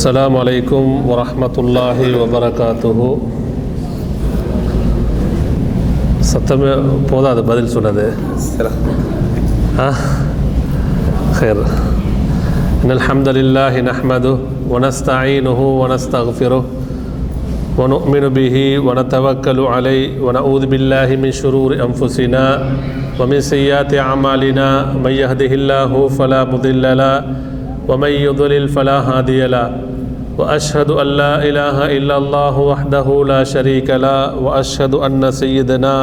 السلام 0.00 0.32
عليكم 0.36 0.84
ورحمة 1.10 1.54
الله 1.62 1.98
وبركاته 2.20 2.98
சத்தமே 6.30 6.70
போதாது 7.10 7.40
பதில் 7.48 7.70
சொன்னது 7.74 8.04
ஆ 9.84 9.86
خير 11.38 11.56
إن 12.82 12.90
الحمد 12.98 13.28
لله 13.38 13.72
نحمده 13.90 14.34
ونستعينه 14.72 15.60
ونستغفره 15.80 16.62
ونؤمن 17.78 18.24
به 18.38 18.56
ونتوكل 18.86 19.58
عليه 19.74 20.04
ونعوذ 20.24 20.62
بالله 20.72 21.08
من 21.22 21.30
شرور 21.40 21.70
أنفسنا 21.86 22.44
ومن 23.20 23.38
سيئات 23.52 23.90
أعمالنا 24.06 24.68
من 25.04 25.12
يهده 25.22 25.52
الله 25.60 25.90
فلا 26.18 26.40
مضل 26.52 26.84
له 27.02 27.14
ومن 27.90 28.12
يضلل 28.26 28.64
فلا 28.76 28.98
هادي 29.08 29.40
له 29.54 29.66
وأشهد 30.41 30.89
أن 31.01 31.09
لا 31.21 31.33
إله 31.49 31.77
إلا 31.97 32.15
الله 32.21 32.55
وحده 32.71 33.07
لا 33.31 33.41
شريك 33.53 33.89
له 34.05 34.19
وأشهد 34.45 34.93
أن 35.07 35.21
سيدنا 35.41 35.95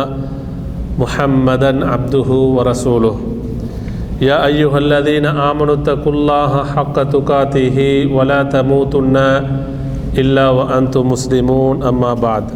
محمدا 1.02 1.72
عبده 1.92 2.30
ورسوله. 2.56 3.16
يا 4.28 4.36
أيها 4.50 4.78
الذين 4.84 5.26
آمنوا 5.48 5.74
اتقوا 5.78 6.14
الله 6.16 6.52
حق 6.74 6.96
تقاته 7.14 7.78
ولا 8.16 8.40
تموتن 8.54 9.16
إلا 10.20 10.46
وأنتم 10.58 11.04
مسلمون 11.14 11.76
أما 11.90 12.12
بعد. 12.26 12.46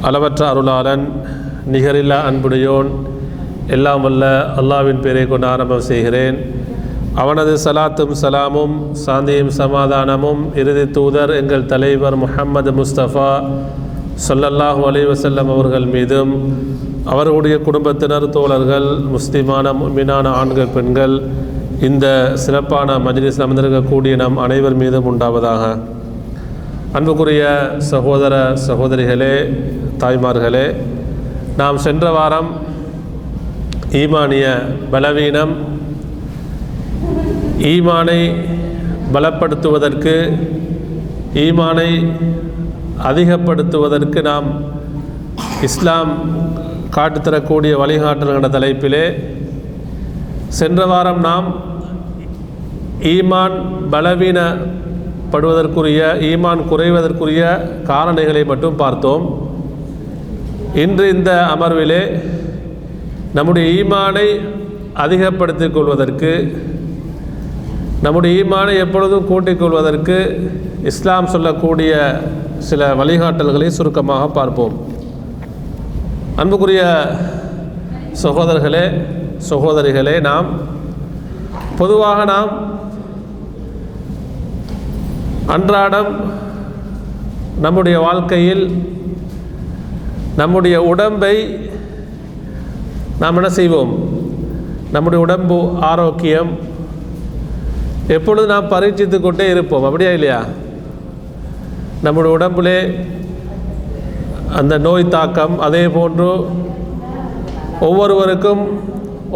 அளவற்ற 0.00 0.40
அருளாளன் 0.52 1.04
நிகரில்லா 1.72 2.18
அன்புடையோன் 2.30 2.88
எல்லாம் 3.74 4.02
வல்ல 4.06 4.24
அல்லாவின் 4.60 5.00
பெயரை 5.00 5.24
கொண்டு 5.26 5.46
ஆரம்பம் 5.46 5.86
செய்கிறேன். 5.90 6.36
அவனது 7.16 7.52
சலாத்தும் 7.64 8.14
சலாமும் 8.22 8.74
சாந்தியும் 9.06 9.52
சமாதானமும் 9.58 10.42
இறுதி 10.54 10.84
தூதர் 10.90 11.32
எங்கள் 11.36 11.66
தலைவர் 11.66 12.16
முஹம்மது 12.16 12.72
முஸ்தபா 12.72 13.30
சொல்லல்லாஹு 14.26 14.82
அலைவசல்லம் 14.88 15.50
அவர்கள் 15.50 15.86
மீதும் 15.86 16.32
அவர்களுடைய 17.04 17.56
குடும்பத்தினர் 17.58 18.26
தோழர்கள் 18.30 18.88
முஸ்லிமான 19.12 19.72
மீனான 19.96 20.28
ஆண்கள் 20.32 20.74
பெண்கள் 20.74 21.14
இந்த 21.80 22.06
சிறப்பான 22.34 22.98
மஜ்லிஸ் 22.98 23.40
அமர்ந்திருக்கக்கூடிய 23.40 24.16
நம் 24.16 24.36
அனைவர் 24.36 24.74
மீதும் 24.74 25.08
உண்டாவதாக. 25.12 25.62
அன்புக்குரிய 26.92 27.44
சகோதர 27.90 28.34
சகோதரிகளே 28.66 29.34
தாய்மார்களே 30.00 30.66
நாம் 31.56 31.78
சென்ற 31.78 32.10
வாரம் 32.10 32.50
ஈமானிய 33.92 34.46
பலவீனம் 34.90 35.54
ஈமானை 37.58 38.34
பலப்படுத்துவதற்கு 39.12 40.38
ஈமானை 41.34 42.14
அதிகப்படுத்துவதற்கு 43.04 44.22
நாம் 44.22 44.76
இஸ்லாம் 45.62 46.42
காட்டுத்தரக்கூடிய 46.96 47.82
வழிகாட்டல்கிற 47.82 48.48
தலைப்பிலே 48.56 49.34
சென்ற 50.48 50.86
வாரம் 50.86 51.20
நாம் 51.20 51.76
ஈமான் 53.00 53.88
பலவீனப்படுவதற்குரிய 53.92 56.16
ஈமான் 56.20 56.70
குறைவதற்குரிய 56.70 57.60
காரணிகளை 57.84 58.46
மட்டும் 58.46 58.76
பார்த்தோம். 58.76 59.44
இன்று 60.74 61.08
இந்த 61.08 61.46
அமர்விலே 61.56 62.22
நம்முடைய 63.34 63.84
ஈமானை 63.84 64.40
அதிகப்படுத்திக் 64.92 65.74
கொள்வதற்கு 65.74 66.64
நம்முடைய 68.04 68.32
ஈமானை 68.42 68.74
எப்பொழுதும் 68.84 69.28
கூட்டிக் 69.30 69.60
கொள்வதற்கு 69.60 70.16
இஸ்லாம் 70.90 71.32
சொல்லக்கூடிய 71.34 71.92
சில 72.68 72.88
வழிகாட்டல்களை 73.00 73.68
சுருக்கமாக 73.76 74.24
பார்ப்போம். 74.38 74.74
அன்புக்குரிய 76.40 76.82
சகோதரர்களே 78.22 78.84
சகோதரிகளே 79.50 80.14
நாம் 80.28 80.48
பொதுவாக 81.80 82.20
நாம் 82.32 82.52
அன்றாடம் 85.54 86.12
நம்முடைய 87.64 87.96
வாழ்க்கையில் 88.06 88.64
நம்முடைய 90.40 90.76
உடம்பை 90.92 91.34
நாம் 93.20 93.36
என்ன 93.40 93.50
செய்வோம்? 93.58 93.92
நம்முடைய 94.94 95.20
உடம்பு 95.26 95.58
ஆரோக்கியம் 95.90 96.50
எப்பொழுது 98.14 98.46
நாம் 98.46 98.70
பரீட்சித்து 98.72 99.20
கொண்டே 99.20 99.50
இருப்போம்? 99.50 99.84
அப்படியா 99.84 100.10
இல்லையா? 100.10 100.40
நம்முடைய 102.02 102.30
உடம்புலே 102.36 102.78
அந்த 104.58 104.74
நோய் 104.78 105.12
தாக்கம் 105.14 105.54
அதே 105.66 105.88
போன்று 105.88 106.28
ஒவ்வொருவருக்கும் 107.86 108.62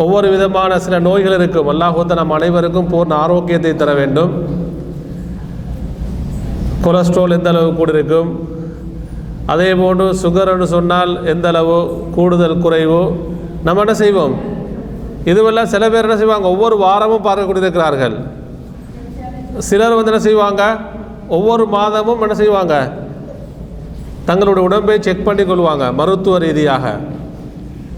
ஒவ்வொரு 0.03 0.31
விதமான 0.31 0.79
சில 0.79 0.99
நோய்கள் 0.99 1.37
இருக்கும். 1.39 1.69
அல்லாஹூத்த 1.73 2.19
நம் 2.21 2.37
அனைவருக்கும் 2.37 2.91
பூர்ண 2.93 3.13
ஆரோக்கியத்தை 3.25 3.77
தர 3.77 3.95
வேண்டும். 3.95 4.33
கொலஸ்ட்ரால் 6.85 7.37
எந்த 7.39 7.49
அளவு 7.53 7.71
கூட 7.75 7.91
இருக்கும் 7.97 8.31
அதே 9.53 9.75
போன்று 9.75 10.07
சுகர்னு 10.23 10.69
சொன்னால் 10.77 11.13
எந்த 11.33 11.47
அளவு 11.49 11.79
கூடுதல் 12.17 12.63
குறைவு? 12.65 13.01
நம்ம 13.65 13.81
என்ன 13.81 13.95
செய்வோம்? 13.95 14.35
இதுவெல்லாம் 15.31 15.73
சில 15.73 15.91
பேர் 15.91 16.07
என்ன 16.09 16.17
செய்வாங்க? 16.21 16.49
ஒவ்வொரு 16.55 16.77
வாரமும் 16.77 17.27
பார்க்க 17.27 17.47
கொண்டிருக்கிறார்கள் 17.47 18.17
சிலர் 19.61 19.93
வந்து 19.93 20.11
என்ன 20.11 20.23
செய்வாங்க? 20.23 20.79
ஒவ்வொரு 21.29 21.67
மாதமும் 21.67 22.21
என்ன 22.21 22.35
செய்வாங்க? 22.35 22.93
தங்களுடைய 24.25 24.69
உடம்பை 24.69 24.97
செக் 25.01 25.25
பண்ணி 25.25 25.43
கொள்வாங்க 25.43 25.95
மருத்துவ 25.95 26.39
ரீதியாக. 26.39 26.99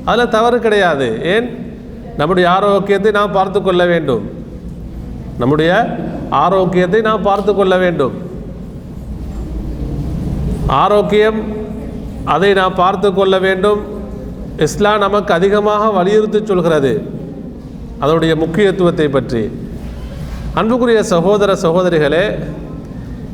அதில் 0.04 0.28
தவறு 0.28 0.58
கிடையாது. 0.58 1.24
ஏன்? 1.24 1.76
நம்முடைய 2.16 2.50
ஆரோக்கியத்தை 2.50 3.10
நாம் 3.12 3.32
பார்த்து 3.32 3.62
கொள்ள 3.62 3.86
வேண்டும். 3.86 4.30
நம்முடைய 5.38 5.96
ஆரோக்கியத்தை 6.30 7.00
நாம் 7.00 7.22
பார்த்து 7.22 7.54
கொள்ள 7.54 7.76
வேண்டும். 7.76 8.12
ஆரோக்கியம் 10.66 11.42
அதை 12.24 12.52
நாம் 12.52 12.74
பார்த்து 12.74 13.14
கொள்ள 13.14 13.38
வேண்டும். 13.38 13.80
இஸ்லாம் 14.56 14.98
நமக்கு 14.98 15.34
அதிகமாக 15.34 15.90
வலியுறுத்தி 15.90 16.44
சொல்கிறது. 16.44 17.10
அதனுடைய 17.98 18.36
முக்கியத்துவத்தை 18.36 19.08
பற்றி. 19.08 19.61
அன்புக்குரிய 20.60 21.02
சகோதர 21.02 21.50
சகோதரிகளே 21.62 22.24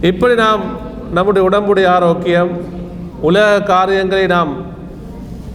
இப்படி 0.00 0.34
நாம் 0.34 0.62
நம்முடைய 1.12 1.48
உடம்புடைய 1.48 1.86
ஆரோக்கியம் 1.90 2.50
உலக 3.20 3.62
காரியங்களை 3.62 4.26
நாம் 4.26 4.52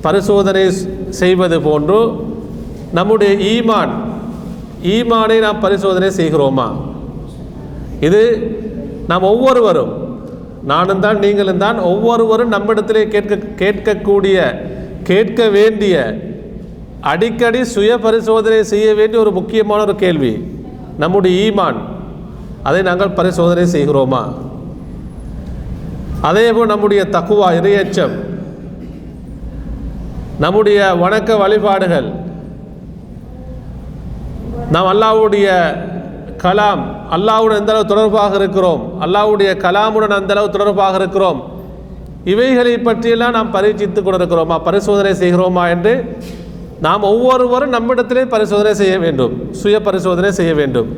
பரிசோதனை 0.02 0.64
செய்வது 1.10 1.62
போன்று 1.62 2.00
நம்முடைய 2.92 3.34
ஈமான் 3.52 3.94
ஈமானை 4.96 5.40
நாம் 5.40 5.60
பரிசோதனை 5.60 6.10
செய்கிறோமா? 6.18 6.68
இது 8.00 8.22
நாம் 9.08 9.22
ஒவ்வொருவரும் 9.22 9.94
நானும் 10.64 11.00
தான் 11.00 11.20
நீங்களும் 11.20 11.58
தான் 11.58 11.80
ஒவ்வொருவரும் 11.80 12.54
நம்மிடத்திலே 12.54 13.08
கேட்க 13.08 13.36
கேட்கக்கூடிய 13.62 14.38
கேட்க 15.04 15.48
வேண்டிய 15.50 15.96
அடிக்கடி 17.02 17.64
சுய 17.64 17.98
பரிசோதனை 17.98 18.64
செய்ய 18.64 18.94
வேண்டிய 18.94 19.22
ஒரு 19.22 19.32
முக்கியமான 19.32 19.82
ஒரு 19.82 19.96
கேள்வி. 19.96 20.53
நம்முடைய 20.98 21.52
ஈமான் 21.52 21.80
அதை 22.64 22.82
நாங்கள் 22.82 23.10
பரிசோதனை 23.10 23.64
செய்கிறோமா? 23.64 24.22
அதேபோல் 26.22 26.66
நம்முடைய 26.66 27.04
தக்குவா 27.04 27.48
இறையச்சம் 27.60 28.14
நம்முடைய 30.40 30.96
வணக்க 30.96 31.38
வழிபாடுகள் 31.38 32.08
நாம் 34.72 34.88
அல்லாவுடைய 34.88 35.48
கலாம் 36.38 36.84
அல்லாவுடன் 37.12 37.58
எந்த 37.58 37.72
அளவு 37.74 37.86
தொடர்பாக 37.86 38.36
இருக்கிறோம் 38.36 39.02
அல்லாவுடைய 39.02 39.58
கலாமுடன் 39.58 40.10
அந்த 40.10 40.34
அளவு 40.34 40.50
தொடர்பாக 40.50 40.96
இருக்கிறோம் 40.96 41.40
இவைகளை 42.24 42.78
பற்றியெல்லாம் 42.78 43.32
நாம் 43.32 43.52
பரீட்சித்து 43.52 44.02
கொண்டிருக்கிறோமா 44.02 44.64
பரிசோதனை 44.64 45.14
செய்கிறோமா 45.14 45.70
என்று 45.70 45.94
நாம் 46.86 47.04
ஒவ்வொருவரும் 47.12 47.74
நம்மிடத்திலே 47.76 48.24
பரிசோதனை 48.34 48.74
செய்ய 48.82 48.96
வேண்டும் 49.04 49.34
சுய 49.62 49.78
பரிசோதனை 49.88 50.30
செய்ய 50.38 50.54
வேண்டும். 50.60 50.90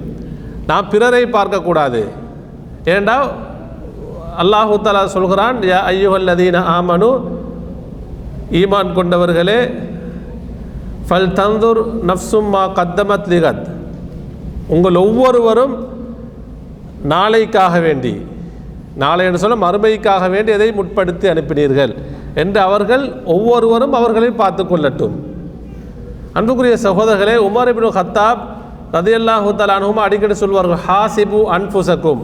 நாம் 0.69 0.89
பிறரை 0.93 1.23
பார்க்கக்கூடாது. 1.35 2.01
ஏண்டா? 2.93 3.17
அல்லாஹு 4.43 4.75
தாலா 4.85 5.03
சொல்கிறான் 5.15 5.57
யா 5.71 5.79
ஐயுஹல்லதீன 5.91 6.61
ஆமனு 6.77 7.09
ஈமான் 8.61 8.95
கொண்டவர்களே 8.97 9.59
ஃபல் 11.07 11.29
தந்தூர் 11.39 11.81
நஃப்சும்மா 12.09 12.63
கத்தமத் 12.79 13.29
லிகத். 13.33 13.65
உங்கள் 14.75 14.97
ஒவ்வொருவரும் 15.05 15.75
நாளைக்காக 17.13 17.75
வேண்டி 17.87 18.13
நாளை 19.03 19.23
என்று 19.27 19.43
சொல்ல 19.43 19.55
மறுமைக்காக 19.65 20.29
வேண்டி 20.35 20.51
எதை 20.57 20.69
முற்படுத்தி 20.79 21.25
அனுப்பினீர்கள் 21.33 21.93
என்று 22.43 22.59
அவர்கள் 22.67 23.05
ஒவ்வொருவரும் 23.35 23.95
அவர்களை 23.99 24.29
பார்த்து 24.41 24.63
கொள்ளட்டும். 24.63 25.15
அன்புக்குரிய 26.35 26.77
சகோதரர்களே 26.83 27.35
உமர் 27.37 27.69
இபின் 27.71 27.95
ஹத்தாப் 27.95 28.41
ரதியல்லாஹு 28.93 29.49
தலானும் 29.55 29.93
அடிக்கடி 29.93 30.33
சொல்வார்கள் 30.33 30.79
ஹாசிபு 30.87 31.43
அன்புசக்கும். 31.55 32.21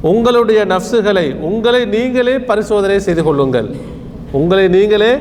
உங்களுடைய 0.00 0.66
நஃப்சுகளை 0.66 1.40
உங்களை 1.40 1.84
நீங்களே 1.84 2.40
பரிசோதனை 2.40 3.00
செய்து 3.00 3.22
கொள்ளுங்கள். 3.22 3.68
உங்களை 4.32 4.68
நீங்களே 4.68 5.16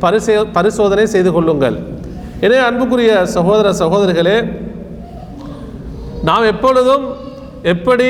பரிசே 0.00 0.50
பரிசோதனை 0.52 1.06
செய்து 1.06 1.32
கொள்ளுங்கள். 1.32 1.76
எனவே 2.40 2.60
அன்புக்குரிய 2.60 3.26
சகோதர 3.26 3.72
சகோதரிகளே 3.72 4.36
நாம் 6.22 6.42
எப்பொழுதும் 6.42 7.04
எப்படி 7.62 8.08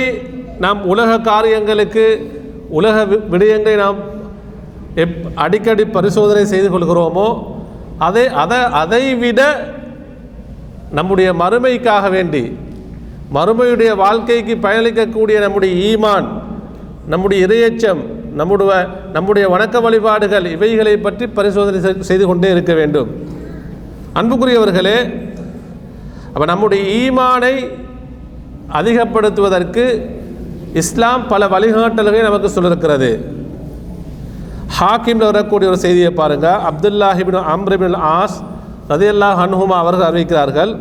நாம் 0.58 0.84
உலக 0.84 1.18
காரியங்களுக்கு 1.18 2.32
உலக 2.68 3.04
வி- 3.04 3.20
விடயங்களை 3.30 3.76
நாம் 3.76 3.96
எப் 4.94 5.26
அடிக்கடி 5.34 5.84
பரிசோதனை 5.84 6.44
செய்து 6.44 6.70
கொள்கிறோமோ 6.70 7.53
அதை 8.04 8.26
அதை 8.42 8.58
அதை 8.72 9.14
விட 9.14 9.40
நம்முடைய 10.90 11.28
மறுமைக்காக 11.32 12.10
வேண்டி 12.10 12.44
மறுமையுடைய 13.34 13.90
வாழ்க்கைக்கு 13.96 14.54
பயணிக்கக்கூடிய 14.62 15.36
நம்முடைய 15.40 15.72
ஈமான் 15.88 16.26
நம்முடைய 17.06 17.46
இரையச்சம் 17.46 18.02
நம்முடைய 18.34 18.72
நம்முடைய 19.12 19.44
வணக்க 19.48 19.80
வழிபாடுகள் 19.80 20.46
இவைகளை 20.46 20.96
பற்றி 20.96 21.26
பரிசோதனை 21.28 21.78
செய்து 22.00 22.26
கொண்டே 22.26 22.50
இருக்க 22.50 22.72
வேண்டும். 22.74 23.10
அன்புக்குரியவர்களே 24.14 24.96
அப்போ 26.34 26.44
நம்முடைய 26.44 26.82
ஈமானை 27.00 27.54
அதிகப்படுத்துவதற்கு 28.72 29.84
இஸ்லாம் 30.74 31.24
பல 31.28 31.46
வழிகாட்டல்களை 31.46 32.22
நமக்கு 32.22 32.48
சொல்லியிருக்கிறது 32.50 33.10
ஹாக்கிமில் 34.78 35.28
வரக்கூடிய 35.30 35.66
ஒரு 35.72 35.78
செய்தியை 35.84 36.10
பாருங்க. 36.20 36.46
அப்துல்லாஹிபின் 36.70 37.38
அம்ரிபின் 37.54 37.96
ஆஸ் 38.18 38.36
ரதியல்லாஹ் 38.92 39.38
அன்ஹுமா 39.44 39.76
அவர்கள் 39.82 40.08
அறிவிக்கிறார்கள். 40.10 40.72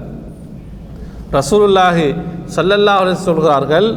ரசூலுல்லாஹி 1.37 2.07
சல்லல்லா 2.55 2.93
அவர்கள் 2.97 3.25
சொல்கிறார்கள் 3.27 3.87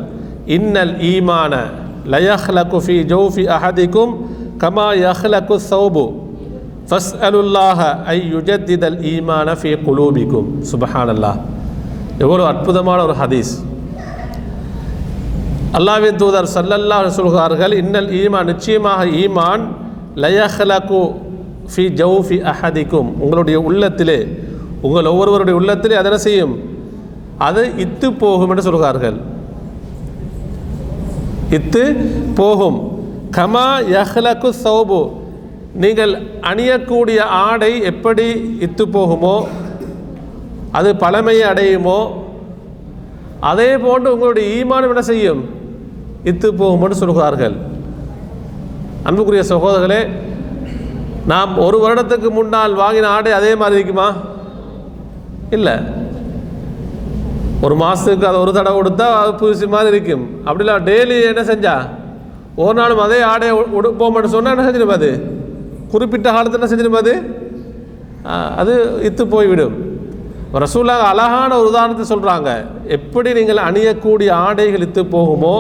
இன்னல் 0.57 0.95
ஈமான 1.13 1.55
லயஹ்லகு 2.13 2.79
ஃபி 2.87 2.97
ஜௌஃபி 3.13 3.45
அஹதிக்கும் 3.57 4.13
கமா 4.63 4.89
யஹ்லகு 5.07 5.57
ஃபஸ் 6.91 7.13
அலுல்லாஹ 7.27 7.79
ஐ 8.15 8.19
யுஜத்திதல் 8.35 8.99
ஈமான 9.15 9.49
ஃபி 9.61 9.71
குலூபிக்கும் 9.87 10.49
சுபஹானல்லாஹ். 10.71 11.39
எவ்வளோ 12.25 12.43
அற்புதமான 12.53 12.99
ஒரு 13.07 13.15
ஹதீஸ். 13.23 13.53
அல்லாஹ்வின் 15.79 16.19
தூதர் 16.21 16.49
சல்லல்லா 16.57 16.99
சொல்கிறார்கள் 17.19 17.73
இன்னல் 17.83 18.11
ஈமான் 18.21 18.49
நிச்சயமாக 18.51 19.01
ஈமான் 19.23 19.65
லயஹ்லகு 20.23 21.01
ஃபி 21.73 21.85
ஜௌஃபி 22.01 22.37
அஹதிக்கும். 22.51 23.09
உங்களுடைய 23.23 23.57
உள்ளத்திலே 23.69 24.19
உங்கள் 24.87 25.11
ஒவ்வொருவருடைய 25.13 25.55
உள்ளத்திலே 25.61 25.97
அதனை 26.03 26.19
செய்யும்? 26.27 26.55
அது 27.47 27.63
இத்து 27.85 28.09
போகும் 28.23 28.51
என்று 28.53 28.67
சொல்கிறார்கள். 28.69 29.19
இத்து 31.59 31.85
போகும். 32.41 32.79
கமா 33.37 33.69
யஹ்லகு 33.97 34.51
சௌபு 34.65 35.01
நீங்கள் 35.85 36.13
அணியக்கூடிய 36.51 37.19
ஆடை 37.47 37.73
எப்படி 37.93 38.29
இத்து 38.67 38.85
போகுமோ 38.97 39.37
அது 40.79 40.91
பழமையை 41.03 41.45
அடையுமோ 41.53 42.01
அதே 43.51 43.71
போன்று 43.85 44.15
உங்களுடைய 44.15 44.45
ஈமானம் 44.59 44.93
என்ன 44.95 45.05
செய்யும்? 45.13 45.43
இத்து 46.31 46.49
போகும்னு 46.61 46.97
சொல்கிறார்கள். 47.03 47.57
அன்புக்குரிய 49.09 49.43
சகோதரர்களே 49.53 50.01
நாம் 51.33 51.53
ஒரு 51.67 51.77
வருடத்துக்கு 51.83 52.29
முன்னால் 52.39 52.75
வாங்கின 52.81 53.11
ஆடை 53.17 53.31
அதே 53.39 53.53
மாதிரி 53.61 53.79
இருக்குமா? 53.79 54.09
இல்லை. 55.57 55.75
ஒரு 57.67 57.75
மாதத்துக்கு 57.83 58.29
அதை 58.31 58.39
ஒரு 58.45 58.53
தடவை 58.57 58.75
கொடுத்தா 58.79 59.07
அது 59.21 59.31
புதுசு 59.43 59.67
மாதிரி 59.75 59.91
இருக்கும். 59.95 60.25
அப்படிலாம் 60.49 60.85
டெய்லி 60.89 61.17
என்ன 61.31 61.43
செஞ்சா? 61.53 61.77
ஒரு 62.65 62.75
நாளும் 62.81 63.05
அதே 63.07 63.19
ஆடையை 63.31 63.55
உடுப்போம்னு 63.79 64.35
சொன்னால் 64.35 64.55
என்ன 64.55 64.67
செஞ்சிடும் 64.67 64.97
அது 64.99 65.11
குறிப்பிட்ட 65.93 66.29
காலத்தில் 66.37 66.61
என்ன 66.61 66.71
செஞ்சிடும் 66.73 67.01
அது 67.03 67.15
அது 68.61 68.73
இத்து 69.09 69.25
போய்விடும். 69.35 69.75
ரசூலாக 70.65 71.03
அழகான 71.13 71.51
ஒரு 71.61 71.69
உதாரணத்தை 71.73 72.05
சொல்கிறாங்க 72.13 72.51
எப்படி 72.97 73.31
நீங்கள் 73.39 73.67
அணியக்கூடிய 73.69 74.31
ஆடைகள் 74.47 74.85
இத்து 74.87 75.03
போகுமோ 75.17 75.57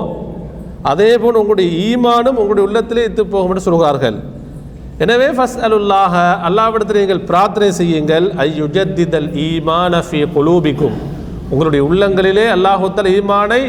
அதே 0.90 1.10
போல் 1.22 1.38
உங்களுடைய 1.40 1.68
ஈமானும் 1.86 2.38
உங்களுடைய 2.40 2.64
உள்ளத்திலே 2.68 3.04
இத்து 3.08 3.22
போகும்னு 3.34 3.66
சொல்கிறார்கள் 3.66 4.16
எனவே 5.04 5.28
ஃபஸ் 5.36 5.56
அலுல்லாஹ 5.66 6.14
அல்லாவிடத்தில் 6.48 7.00
நீங்கள் 7.02 7.24
பிரார்த்தனை 7.30 7.68
செய்யுங்கள். 7.78 8.26
ஐயுஜத்திதல் 8.44 9.28
ஈமான 9.46 10.02
ஃபி 10.08 10.20
குலூபிக்கும். 10.36 10.96
உங்களுடைய 11.52 11.82
உள்ளங்களிலே 11.88 12.46
அல்லாஹுத்தல் 12.56 13.10
ஈமானை 13.16 13.60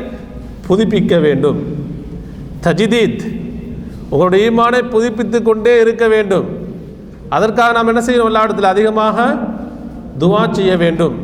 புதுப்பிக்க 0.67 1.19
வேண்டும். 1.25 1.59
தஜிதீத் 2.65 3.23
உங்களுடைய 4.11 4.49
ஈமானை 4.49 4.81
புதுப்பித்து 4.93 5.39
கொண்டே 5.49 5.73
இருக்க 5.83 6.07
வேண்டும். 6.13 6.47
அதற்காக 7.35 7.71
நாம் 7.77 7.91
என்ன 7.93 8.01
செய்யணும்? 8.07 8.29
அல்லாவிடத்தில் 8.31 8.71
அதிகமாக 8.73 9.17
துவா 10.21 10.43
செய்ய 10.59 10.73
வேண்டும். 10.83 11.15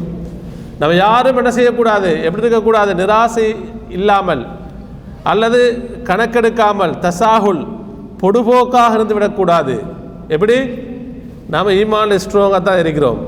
நம்ம 0.79 0.95
யாரும் 0.95 1.39
என்ன 1.41 1.51
செய்யக்கூடாது? 1.59 2.11
எப்படி 2.25 2.43
இருக்கக்கூடாது? 2.45 2.91
நிராசை 3.01 3.47
இல்லாமல். 3.99 4.43
அல்லது 5.23 5.59
கணக்கெடுக்காமல் 6.03 6.93
தசாகுல் 7.05 7.67
பொடுபோக்காக 8.21 8.93
இருந்து 8.93 9.13
விடக்கூடாது. 9.13 9.83
எப்படி? 10.27 10.57
நாம் 11.49 11.67
ஈமான் 11.67 12.19
ஸ்ட்ராங்காக 12.25 12.61
தான் 12.61 12.79
இருக்கிறோம். 12.79 13.19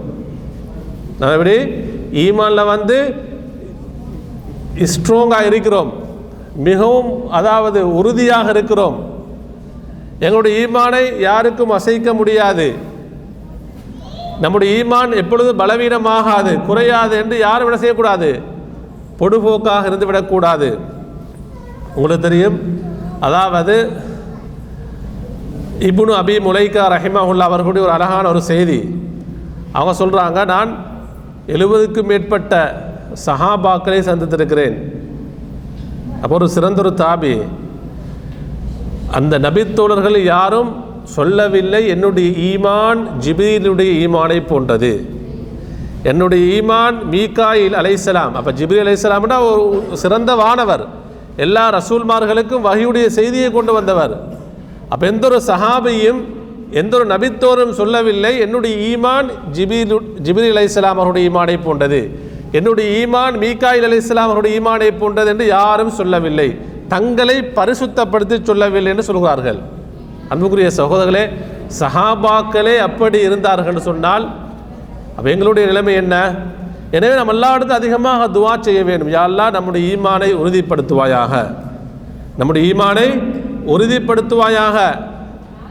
நம்ம 1.20 1.34
எப்படி? 1.34 1.58
ஈமானில் 2.26 2.66
வந்து 2.66 2.98
ஸ்ட்ராங்காக 4.94 5.46
இருக்கிறோம். 5.46 5.92
மிகவும் 6.56 7.30
அதாவது 7.30 7.96
உறுதியாக 7.96 8.50
இருக்கிறோம். 8.50 8.98
எங்களுடைய 10.20 10.68
ஈமானை 10.68 11.20
யாருக்கும் 11.20 11.70
அசைக்க 11.70 12.14
முடியாது. 12.14 12.76
நம்முடைய 14.42 14.84
ஈமான் 14.84 15.16
எப்பொழுது 15.16 15.54
பலவீனமாகாது 15.54 16.66
குறையாது 16.66 17.18
என்று 17.18 17.38
யாரும் 17.38 17.66
விட 17.66 17.78
செய்யக்கூடாது? 17.78 18.42
பொடுபோக்காக 19.20 19.86
இருந்து 19.86 20.06
விடக்கூடாது. 20.06 20.70
உங்களுக்கு 21.96 22.28
தெரியும்? 22.28 22.58
அதாவது 23.28 23.76
இப்னு 25.90 26.14
அபி 26.22 26.36
முலைக்கா 26.48 26.84
ரஹிமஹுல்லா 26.96 27.48
அவர்களுடைய 27.50 27.84
ஒரு 27.88 27.94
அழகான 27.98 28.26
ஒரு 28.34 28.42
செய்தி. 28.52 28.80
அவங்க 29.78 29.94
சொல்கிறாங்க 30.02 30.40
நான் 30.54 30.72
எழுபதுக்கும் 31.56 32.10
மேற்பட்ட 32.12 32.54
சஹாபாக்களை 33.26 34.00
சந்தித்திருக்கிறேன். 34.10 34.76
அப்போ 36.22 36.34
ஒரு 36.40 36.48
சிறந்த 36.56 36.80
ஒரு 36.84 36.92
தாபி 37.04 37.36
அந்த 39.18 39.34
நபித்தோழர்கள் 39.46 40.18
யாரும் 40.34 40.72
சொல்லவில்லை 41.18 41.82
என்னுடைய 41.94 42.30
ஈமான் 42.50 43.02
ஜிபிரியினுடைய 43.26 43.90
ஈமானை 44.06 44.40
போன்றது. 44.52 44.94
என்னுடைய 46.12 46.44
ஈமான் 46.56 46.98
மீகாயில் 47.14 47.76
அலைசலாம் 47.82 48.34
அப்போ 48.40 48.52
ஜிபிரி 48.60 48.80
அலைசலாம்னா 48.86 49.38
ஒரு 49.50 49.98
சிறந்த 50.04 50.32
வானவர். 50.44 50.86
எல்லா 51.44 51.64
ரசூல்மார்களுக்கும் 51.78 52.66
வகையுடைய 52.68 53.06
செய்தியை 53.18 53.50
கொண்டு 53.58 53.72
வந்தவர். 53.78 54.14
அப்போ 54.92 55.04
எந்த 55.12 55.26
ஒரு 55.30 55.40
சஹாபியும் 55.52 56.22
எந்த 56.82 56.94
ஒரு 56.98 57.06
நபித்தோரும் 57.14 57.74
சொல்லவில்லை 57.80 58.32
என்னுடைய 58.46 58.76
ஈமான் 58.92 59.28
ஜிபிலு 59.58 59.98
ஜிபிரி 60.26 60.48
அலைசலாம் 60.54 61.00
அவருடைய 61.02 61.30
ஈமானை 61.30 61.58
போன்றது. 61.66 62.00
என்னுடைய 62.58 62.88
ஈமான் 63.02 63.36
மீகாயில் 63.44 63.88
அலைசலாம் 63.90 64.30
அவருடைய 64.32 64.60
ஈமானை 64.60 64.90
போன்றது 65.02 65.30
என்று 65.34 65.46
யாரும் 65.58 65.94
சொல்லவில்லை. 66.00 66.50
தங்களை 66.94 67.38
பரிசுத்தப்படுத்தி 67.60 68.38
சொல்லவில்லை 68.50 68.92
என்று 68.94 69.08
சொல்கிறார்கள். 69.10 69.60
அன்புக்குரிய 70.32 70.70
சகோதரர்களே 70.80 71.26
சஹாபாக்களே 71.80 72.76
அப்படி 72.88 73.20
இருந்தார்கள் 73.28 73.86
சொன்னால் 73.90 74.26
அப்போ 75.16 75.28
எங்களுடைய 75.34 75.66
நிலைமை 75.72 75.94
என்ன? 76.04 76.16
எனவே 76.92 77.16
நம்ம 77.16 77.32
எல்லா 77.32 77.58
அதிகமாக 77.58 78.28
துவா 78.28 78.62
செய்ய 78.62 78.84
வேண்டும். 78.84 79.10
யாரெல்லாம் 79.10 79.52
நம்முடைய 79.52 79.98
ஈமானை 79.98 80.34
உறுதிப்படுத்துவாயாக. 80.34 81.34
நம்முடைய 82.38 82.74
ஈமானை 82.74 83.22
உறுதிப்படுத்துவாயாக. 83.68 84.98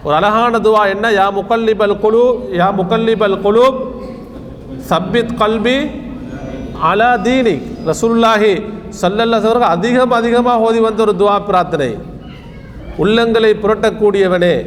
ஒரு 0.04 0.14
அழகான 0.14 0.58
துவா 0.58 0.88
என்ன? 0.88 1.10
யா 1.10 1.26
முக்கல்லிபல் 1.34 1.98
குழு 1.98 2.48
யா 2.52 2.68
முக்கல்லிபல் 2.78 3.40
குழு 3.40 3.64
சப்பித் 4.80 5.38
கல்வி 5.38 5.90
அலா 6.82 7.16
தீனி. 7.16 7.62
ரசூல்லாஹி 7.86 8.62
ஸல்லல்லாஹு 9.02 9.60
அதிகம் 9.60 10.10
அதிகமாக 10.10 10.60
ஓதி 10.60 10.80
வந்த 10.80 11.02
ஒரு 11.02 11.14
துவா 11.18 11.44
பிரார்த்தனை. 11.44 11.96
உள்ளங்களை 12.98 13.54
புரட்டக்கூடியவனே 13.62 14.66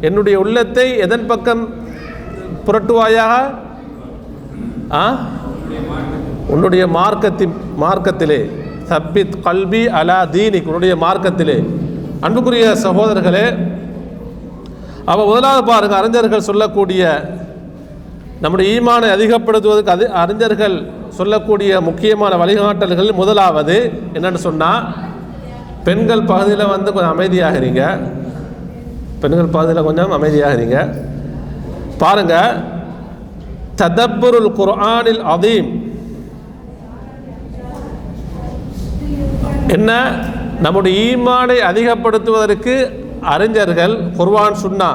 என்னுடைய 0.00 0.38
உள்ளத்தை 0.38 0.98
எதன் 0.98 1.26
பக்கம் 1.26 1.68
புரட்டுவாயாக? 2.66 3.52
ஆ? 4.92 5.18
உன்னுடைய 6.48 6.86
மார்க்கத்தின் 6.86 7.54
மார்க்கத்திலே 7.80 8.40
சப்பித் 8.84 9.42
கல்வி 9.42 9.86
அலா 9.86 10.18
தீனிக் 10.24 10.66
உன்னுடைய 10.66 10.96
மார்க்கத்திலே. 10.96 11.58
அன்புக்குரிய 12.20 12.72
சகோதரர்களே 12.82 13.44
அவள் 15.04 15.26
முதலாவது 15.26 15.64
பாருங்கள் 15.64 15.98
அறிஞர்கள் 15.98 16.48
சொல்லக்கூடிய 16.48 17.02
நம்முடைய 18.40 18.80
ஈமானை 18.80 19.08
அதிகப்படுத்துவதற்கு 19.16 19.94
அது 19.96 20.10
அறிஞர்கள் 20.10 20.76
சொல்லக்கூடிய 21.08 21.80
முக்கியமான 21.80 22.36
வழிகாட்டல்கள் 22.36 23.12
முதலாவது 23.12 23.76
என்னென்னு 24.14 24.34
சொன்னால் 24.34 24.86
பெண்கள் 25.84 26.22
பகுதியில் 26.22 26.66
வந்து 26.66 26.92
கொஞ்சம் 26.92 27.18
அமைதியாகிறீங்க. 27.18 27.82
பெண்கள் 29.20 29.54
பகுதியில் 29.56 29.84
கொஞ்சம் 29.84 30.12
அமைதியாகிறீங்க. 30.12 30.76
பாருங்கள் 31.98 32.78
ததப்புருல் 33.80 34.50
குர்ஆனில் 34.52 35.22
அதீம் 35.26 35.70
என்ன 39.74 39.90
நம்முடைய 40.60 40.94
ஈமானை 41.04 41.56
அதிகப்படுத்துவதற்கு 41.62 42.74
அறிஞர்கள் 43.26 43.94
குர்வான் 44.18 44.60
சுன்னா 44.62 44.90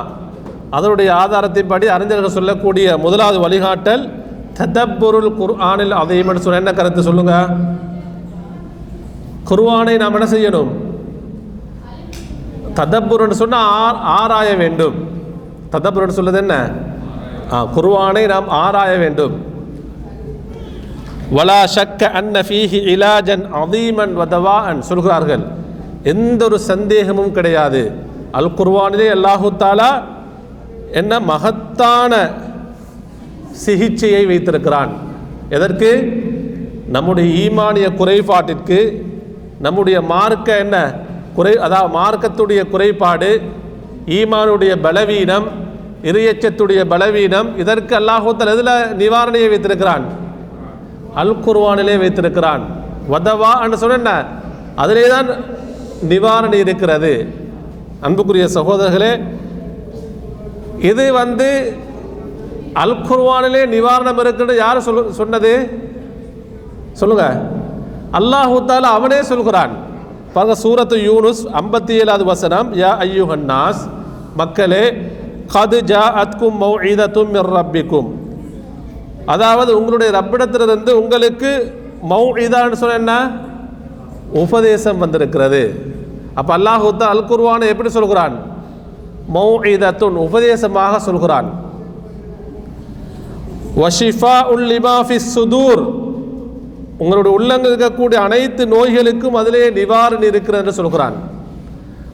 அதனுடைய 0.69 1.09
ஆதாரத்தின்படி 1.13 1.85
அறிஞர்கள் 1.87 2.35
சொல்லக்கூடிய 2.35 2.97
முதலாவது 2.97 3.39
வழிகாட்டல் 3.39 4.03
ததப்பொருள் 4.59 5.29
குர்ஆனில் 5.33 5.93
அதையும் 5.93 6.41
சொன்ன 6.41 6.59
என்ன 6.59 6.73
கருத்து 6.73 7.01
சொல்லுங்க 7.01 7.35
குர்வானை 9.49 9.95
நாம் 9.97 10.17
என்ன 10.17 10.27
செய்யணும் 10.29 10.71
ததப்புருன்னு 12.75 13.35
சொன்னால் 13.35 13.69
ஆர் 13.79 13.99
ஆராய 14.15 14.49
வேண்டும் 14.55 14.95
ததப்புருன்னு 15.71 16.17
சொல்லுது 16.17 16.39
என்ன 16.41 16.55
ஆ 17.53 17.59
நாம் 18.33 18.49
ஆராய 18.49 18.97
வேண்டும். 18.97 19.35
வலா 21.35 21.61
ஷக்க 21.75 22.01
அன்ன 22.19 22.41
ஃபீஹி 22.47 22.79
இலாஜன் 22.93 23.45
அதீமன் 23.61 24.13
வதவா 24.21 24.57
அன் 24.69 24.81
சொல்கிறார்கள். 24.81 25.43
எந்த 26.03 26.41
ஒரு 26.45 26.57
சந்தேகமும் 26.71 27.31
கிடையாது. 27.31 27.81
அல் 28.31 28.51
குர்வானிலே 28.59 29.07
அல்லாஹு 29.15 29.47
தாலா 29.63 29.91
என்ன 30.91 31.19
மகத்தான 31.19 32.13
சிகிச்சையை 33.65 34.25
வைத்திருக்கிறான். 34.25 34.91
எதற்கு? 35.49 35.91
நம்முடைய 36.95 37.27
ஈமானிய 37.43 37.87
குறைபாட்டிற்கு 37.99 38.79
நம்முடைய 39.65 40.01
மார்க்க 40.01 40.57
என்ன 40.57 40.77
குறை 41.35 41.53
அதாவது 41.65 41.93
மார்க்கத்துடைய 41.99 42.61
குறைபாடு 42.69 43.29
ஈமானுடைய 44.17 44.73
பலவீனம் 44.81 45.47
இறையச்சத்துடைய 46.09 46.81
பலவீனம் 46.93 47.57
இதற்கு 47.57 47.93
அல்லாஹூத்தல் 47.99 48.51
எதில் 48.53 48.73
நிவாரணையை 49.01 49.47
வைத்திருக்கிறான்? 49.49 50.05
அல் 51.15 51.35
குர்வானிலே 51.45 51.95
வைத்திருக்கிறான். 52.03 52.63
வதவா 53.11 53.51
என்று 53.63 53.77
சொன்ன 53.77 54.25
அதிலே 54.75 55.07
தான் 55.07 55.27
நிவாரணை 56.09 56.53
இருக்கிறது. 56.53 57.13
அன்புக்குரிய 58.01 58.47
சகோதரர்களே 58.53 59.23
இது 60.79 61.13
வந்து 61.13 61.49
அல் 62.73 63.01
குர்வானிலே 63.09 63.63
நிவாரணம் 63.75 64.19
இருக்குன்னு 64.19 64.55
யார் 64.55 64.85
சொல் 64.87 65.11
சொன்னது? 65.11 65.53
சொல்லுங்க. 66.91 67.25
அல்லாஹு 68.19 68.55
அவனே 68.97 69.21
சொல்கிறான். 69.21 69.73
பாருங்க 70.33 70.55
சூரத்து 70.63 70.95
யூனுஸ் 71.09 71.43
ஐம்பத்தி 71.61 71.93
ஏழாவது 72.01 72.25
வசனம் 72.25 72.73
யா 72.73 72.91
ஐயுஹன் 73.07 73.51
மக்களே 74.35 74.83
கது 75.53 75.79
ஜா 75.91 76.03
அத்கும் 76.21 76.57
மௌஇதத்தும் 76.61 77.29
மிர் 77.29 77.51
ரப்பிக்கும் 77.57 78.09
அதாவது 79.25 79.77
உங்களுடைய 79.77 80.09
ரப்பிடத்திலிருந்து 80.19 80.91
உங்களுக்கு 80.91 81.51
மௌஇதான்னு 82.09 82.71
சொன்ன 82.71 82.93
என்ன? 82.93 83.13
உபதேசம் 84.43 84.97
வந்திருக்கிறது. 84.97 85.61
அப்போ 86.33 86.57
அல்லாஹு 86.57 86.89
அல் 86.99 87.27
குர்வானை 87.29 87.67
எப்படி 87.67 87.89
சொல்கிறான்? 87.89 88.35
மௌஇதத்துன் 89.33 90.17
உபதேசமாக 90.27 90.99
சொல்கிறான். 90.99 91.47
வஷிஃபா 93.81 94.35
உல் 94.53 94.67
லிமாஃபி 94.73 95.17
சுதூர் 95.35 95.83
உங்களுடைய 96.97 97.37
உள்ளங்கள் 97.37 97.75
இருக்கக்கூடிய 97.75 98.15
அனைத்து 98.27 98.65
நோய்களுக்கும் 98.65 99.39
அதிலே 99.39 99.69
நிவாரணி 99.69 100.25
இருக்கிறது 100.31 100.63
என்று 100.63 100.73
சொல்கிறான். 100.73 101.15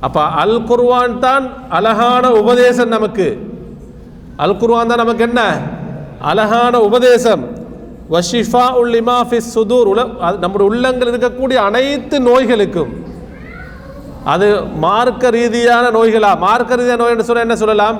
அப்போ 0.05 0.21
அல் 0.43 0.59
குர்வான் 0.69 1.19
தான் 1.25 1.43
அழகான 1.77 2.23
உபதேசம் 2.41 2.93
நமக்கு. 2.95 3.27
அல் 4.43 4.59
குர்வான் 4.61 4.91
தான் 4.91 5.03
நமக்கு 5.03 5.23
என்ன? 5.29 5.41
அழகான 6.29 6.73
உபதேசம். 6.87 7.43
வஷிஃபா 8.13 8.63
உல் 8.81 8.95
இமாஃபிஸ் 9.01 9.51
சுதூர் 9.55 9.89
உல 9.91 10.01
அது 10.27 10.37
நம்முடைய 10.43 10.69
உள்ளங்கள் 10.69 11.11
இருக்கக்கூடிய 11.11 11.57
அனைத்து 11.69 12.15
நோய்களுக்கும். 12.29 12.91
அது 14.33 14.47
மார்க்க 14.85 15.29
ரீதியான 15.37 15.85
நோய்களா? 15.97 16.31
மார்க்க 16.45 16.79
ரீதியான 16.79 17.01
நோய் 17.03 17.13
என்று 17.15 17.27
சொல்ல 17.29 17.45
என்ன 17.47 17.57
சொல்லலாம்? 17.63 17.99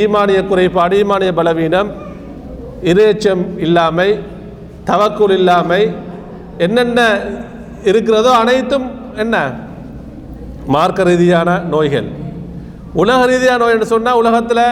ஈமானிய 0.00 0.40
குறைபாடு 0.50 0.94
ஈமானிய 1.02 1.32
பலவீனம் 1.38 1.90
இறைச்சம் 2.90 3.42
இல்லாமை 3.64 4.08
தவக்குள் 4.90 5.34
இல்லாமை 5.38 5.82
என்னென்ன 6.66 7.00
இருக்கிறதோ 7.90 8.30
அனைத்தும் 8.42 8.86
என்ன? 9.22 9.36
மார்க்க 10.74 11.02
ரீதியான 11.02 11.58
நோய்கள். 11.72 12.08
உலக 13.02 13.26
ரீதியான 13.26 13.58
நோய் 13.62 13.72
என்று 13.72 13.86
சொன்னால் 13.86 14.14
உலகத்தில் 14.14 14.64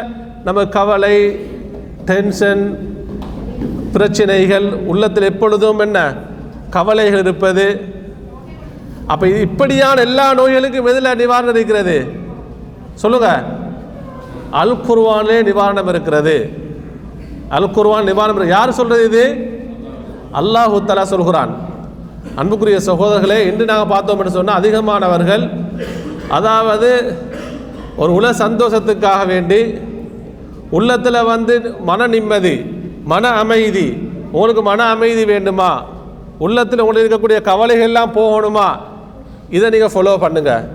நம்ம 0.45 0.65
கவலை 0.65 1.17
டென்ஷன் 2.05 2.63
பிரச்சனைகள் 3.93 4.67
உள்ளத்தில் 4.87 5.23
எப்பொழுதும் 5.23 5.79
என்ன? 5.79 5.99
கவலைகள் 6.71 7.19
இருப்பது. 7.19 7.67
அப்போ 9.07 9.25
இது 9.29 9.41
இப்படியான 9.41 10.01
எல்லா 10.01 10.27
நோய்களுக்கும் 10.35 10.91
எதில் 10.93 11.19
நிவாரணம் 11.23 11.57
இருக்கிறது? 11.57 11.97
சொல்லுங்க. 12.95 13.29
அல் 14.51 14.77
குர்வானே 14.89 15.39
நிவாரணம் 15.51 15.89
இருக்கிறது. 15.89 16.37
அல் 17.49 17.73
குர்வான் 17.77 18.09
நிவாரணம் 18.11 18.55
யார் 18.57 18.79
சொல்றது 18.81 19.05
இது? 19.05 19.25
அல்லாஹு 20.41 20.85
தலா 20.85 21.05
சொல்கிறான். 21.15 21.53
அன்புக்குரிய 22.37 22.81
சகோதரர்களே 22.81 23.47
இன்று 23.47 23.65
நாங்கள் 23.65 23.89
பார்த்தோம் 23.89 24.19
என்று 24.19 24.31
சொன்னால் 24.31 24.57
அதிகமானவர்கள் 24.57 25.51
அதாவது 26.29 27.19
ஒரு 27.97 28.21
உல 28.21 28.31
சந்தோஷத்துக்காக 28.31 29.27
வேண்டி 29.27 29.81
உள்ளத்தில் 30.71 31.23
வந்து 31.23 31.75
மன 31.81 32.07
நிம்மதி 32.07 32.65
மன 33.05 33.29
அமைதி 33.29 34.09
உங்களுக்கு 34.33 34.63
மன 34.63 34.85
அமைதி 34.85 35.25
வேண்டுமா? 35.25 35.83
உள்ளத்தில் 36.39 36.81
உங்களுக்கு 36.81 37.05
இருக்கக்கூடிய 37.07 37.39
கவலைகள்லாம் 37.41 38.15
போகணுமா? 38.15 38.79
இதை 39.49 39.71
நீங்கள் 39.71 39.93
ஃபாலோ 39.95 40.19
பண்ணுங்க. 40.19 40.69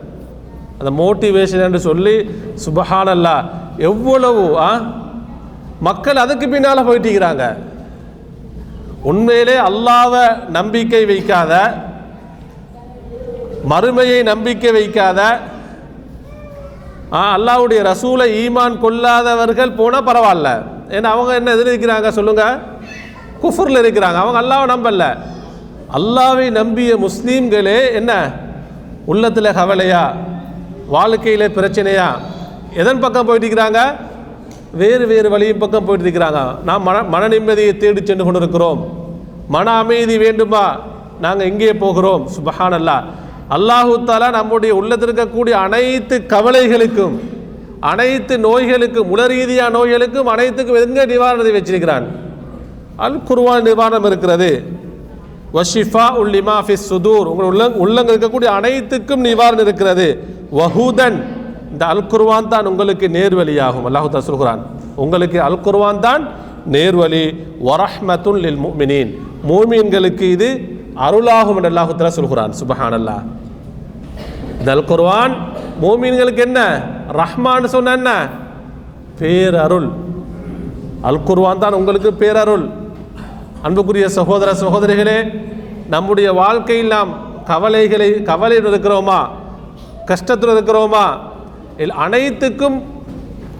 அந்த 0.80 0.92
மோட்டிவேஷன் 0.92 1.62
என்று 1.62 1.80
சொல்லி 1.80 2.30
சுபஹானல்லா 2.66 3.46
எவ்வளவு 3.78 4.58
மக்கள் 5.82 6.16
அதுக்கு 6.16 6.50
பின்னால் 6.50 6.88
போயிட்டிருக்கிறாங்க 6.90 7.58
உண்மையிலே 9.04 9.56
அல்லாத 9.56 10.38
நம்பிக்கை 10.50 11.06
வைக்காத 11.06 11.54
மறுமையை 13.70 14.24
நம்பிக்கை 14.24 14.72
வைக்காத 14.72 15.40
அல்லாவுடைய 17.12 17.36
அல்லாஹ்வுடைய 17.36 17.82
ரசூலை 17.82 18.50
ஈமான் 18.50 18.80
கொள்ளாதவர்கள் 18.80 19.76
போனால் 19.76 20.04
பரவாயில்ல. 20.04 20.50
ஏன்னா 20.90 21.04
அவங்க 21.04 21.34
என்ன 21.34 21.52
எதில் 21.52 21.72
இருக்கிறாங்க 21.74 22.10
சொல்லுங்க? 22.10 22.60
குஃபுரில் 23.42 23.82
இருக்கிறாங்க. 23.84 24.20
அவங்க 24.24 24.40
அல்லாவை 24.42 24.66
நம்பல. 24.74 25.18
அல்லாவை 25.94 26.50
நம்பிய 26.50 26.96
முஸ்லீம்களே 26.96 27.94
என்ன? 27.94 28.32
உள்ளத்தில் 29.06 29.54
கவலையா? 29.54 30.14
வாழ்க்கையில் 30.88 31.50
பிரச்சனையா? 31.50 32.08
எதன் 32.74 33.00
பக்கம் 33.00 33.26
போயிட்டு 33.26 33.48
இருக்கிறாங்க? 33.48 33.96
வேறு 34.82 35.08
வேறு 35.08 35.28
வழியின் 35.34 35.62
பக்கம் 35.62 35.86
போயிட்டு 35.86 36.06
இருக்கிறாங்க. 36.06 36.40
நாம் 36.64 36.84
மன 36.88 37.04
மன 37.14 37.28
நிம்மதியை 37.34 37.74
தேடி 37.78 38.02
சென்று 38.06 38.24
கொண்டிருக்கிறோம். 38.24 38.80
மன 39.56 39.72
அமைதி 39.72 40.18
வேண்டுமா? 40.18 40.66
நாங்கள் 41.24 41.48
எங்கே 41.52 41.74
போகிறோம். 41.74 42.24
சுபஹான் 42.36 42.76
அல்லா 42.80 42.98
அல்லாஹூ 43.56 43.92
தாலா 44.10 44.28
நம்முடைய 44.32 44.76
உள்ளத்தில் 44.76 45.10
இருக்கக்கூடிய 45.10 45.56
அனைத்து 45.66 46.16
கவலைகளுக்கும் 46.34 47.16
அனைத்து 47.92 48.34
நோய்களுக்கும் 48.38 49.10
உல 49.14 49.22
ரீதியான 49.34 49.72
நோய்களுக்கும் 49.78 50.30
அனைத்துக்கும் 50.34 50.82
எங்க 50.86 51.06
நிவாரணத்தை 51.06 51.54
வச்சிருக்கிறான்? 51.58 52.06
அல் 53.06 53.20
குர்வான் 53.30 53.66
நிவாரணம் 53.70 54.06
இருக்கிறது. 54.06 54.52
வஷிஃபா 55.54 56.06
உல்லிமா 56.22 56.56
ஃபிஸ் 56.66 56.88
சுதூர். 56.90 57.28
உங்கள் 57.32 57.50
உள்ள 57.52 57.70
உள்ளங்கள் 57.84 58.18
இருக்கக்கூடிய 58.18 58.52
அனைத்துக்கும் 58.60 59.26
நிவாரணம் 59.26 59.68
இருக்கிறது. 59.68 60.08
வஹூதன். 60.60 61.18
இந்த 61.74 61.84
அல் 61.94 62.10
குர்வான் 62.12 62.52
தான் 62.54 62.68
உங்களுக்கு 62.72 63.06
நேர்வழியாகும். 63.18 63.86
அல்லாஹுதா 63.90 64.22
சொல்கிறான் 64.30 64.62
உங்களுக்கு 65.04 65.38
அல் 65.48 65.64
குர்வான் 65.66 66.04
தான் 66.08 66.24
நேர்வழி. 66.76 67.24
வரஹ்மத்துல் 67.68 68.42
லில் 68.46 68.60
மூமீன்களுக்கு 69.50 70.26
இது 70.36 70.50
அருளாகும் 71.06 71.58
என்று 71.60 71.72
அல்லாஹு 71.72 72.12
சொல்கிறான் 72.20 72.52
சுபஹான் 72.60 72.96
அல்லா 73.00 73.18
இந்த 74.60 74.70
அல் 74.76 74.88
குர்வான் 74.92 75.34
மூமீன்களுக்கு 75.84 76.42
என்ன? 76.50 76.60
ரஹ்மான் 77.22 77.74
சொன்ன 77.76 77.94
என்ன? 78.00 78.12
பேரருள். 79.20 79.90
அல் 81.10 81.24
குர்வான் 81.28 81.64
தான் 81.64 81.78
உங்களுக்கு 81.80 82.10
பேரருள். 82.22 82.66
அன்புக்குரிய 83.66 84.06
சகோதர 84.20 84.50
சகோதரிகளே 84.64 85.20
நம்முடைய 85.94 86.28
வாழ்க்கையில் 86.42 86.94
நாம் 86.98 87.12
கவலைகளை 87.52 88.10
கவலையில் 88.30 88.70
இருக்கிறோமா? 88.72 89.20
கஷ்டத்தில் 90.10 90.54
இருக்கிறோமா? 90.56 91.06
அனைத்துக்கும் 92.06 92.78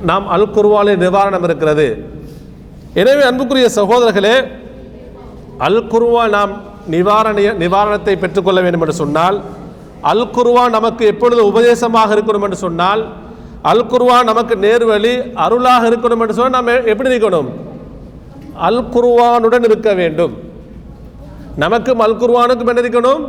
நாம் 0.10 0.26
அல் 0.36 0.52
குர்வானில் 0.56 1.02
நிவாரணம் 1.06 1.46
இருக்கிறது. 1.48 1.88
எனவே 3.02 3.24
அன்புக்குரிய 3.30 3.68
சகோதரர்களே 3.80 4.36
அல் 5.68 5.82
குர்வா 5.92 6.24
நாம் 6.38 6.54
நிவாரண 6.94 7.42
நிவாரணத்தை 7.64 8.14
பெற்றுக்கொள்ள 8.24 8.62
வேண்டும் 8.62 8.84
என்று 8.86 9.02
சொன்னால் 9.02 9.38
அல் 10.12 10.26
குர்ஆன் 10.36 10.76
நமக்கு 10.78 11.04
எப்பொழுது 11.12 11.42
உபதேசமாக 11.52 12.16
இருக்கணும் 12.16 12.46
என்று 12.48 12.58
சொன்னால் 12.66 13.02
அல் 13.72 13.86
குர்வான் 13.92 14.30
நமக்கு 14.32 14.56
நேர்வழி 14.66 15.14
அருளாக 15.46 15.90
இருக்கணும் 15.90 16.22
என்று 16.24 16.36
சொன்னால் 16.40 16.58
நாம் 16.58 16.90
எப்படி 16.94 17.12
இருக்கணும்? 17.12 17.50
அல் 18.68 18.82
குர்ஆனுடன் 18.96 19.68
இருக்க 19.70 19.94
வேண்டும். 19.94 20.34
நமக்கும் 21.64 22.00
அல் 22.00 22.20
குர்ஆனுக்கும் 22.22 22.72
என்ன 22.72 22.84
இருக்கணும்? 22.84 23.24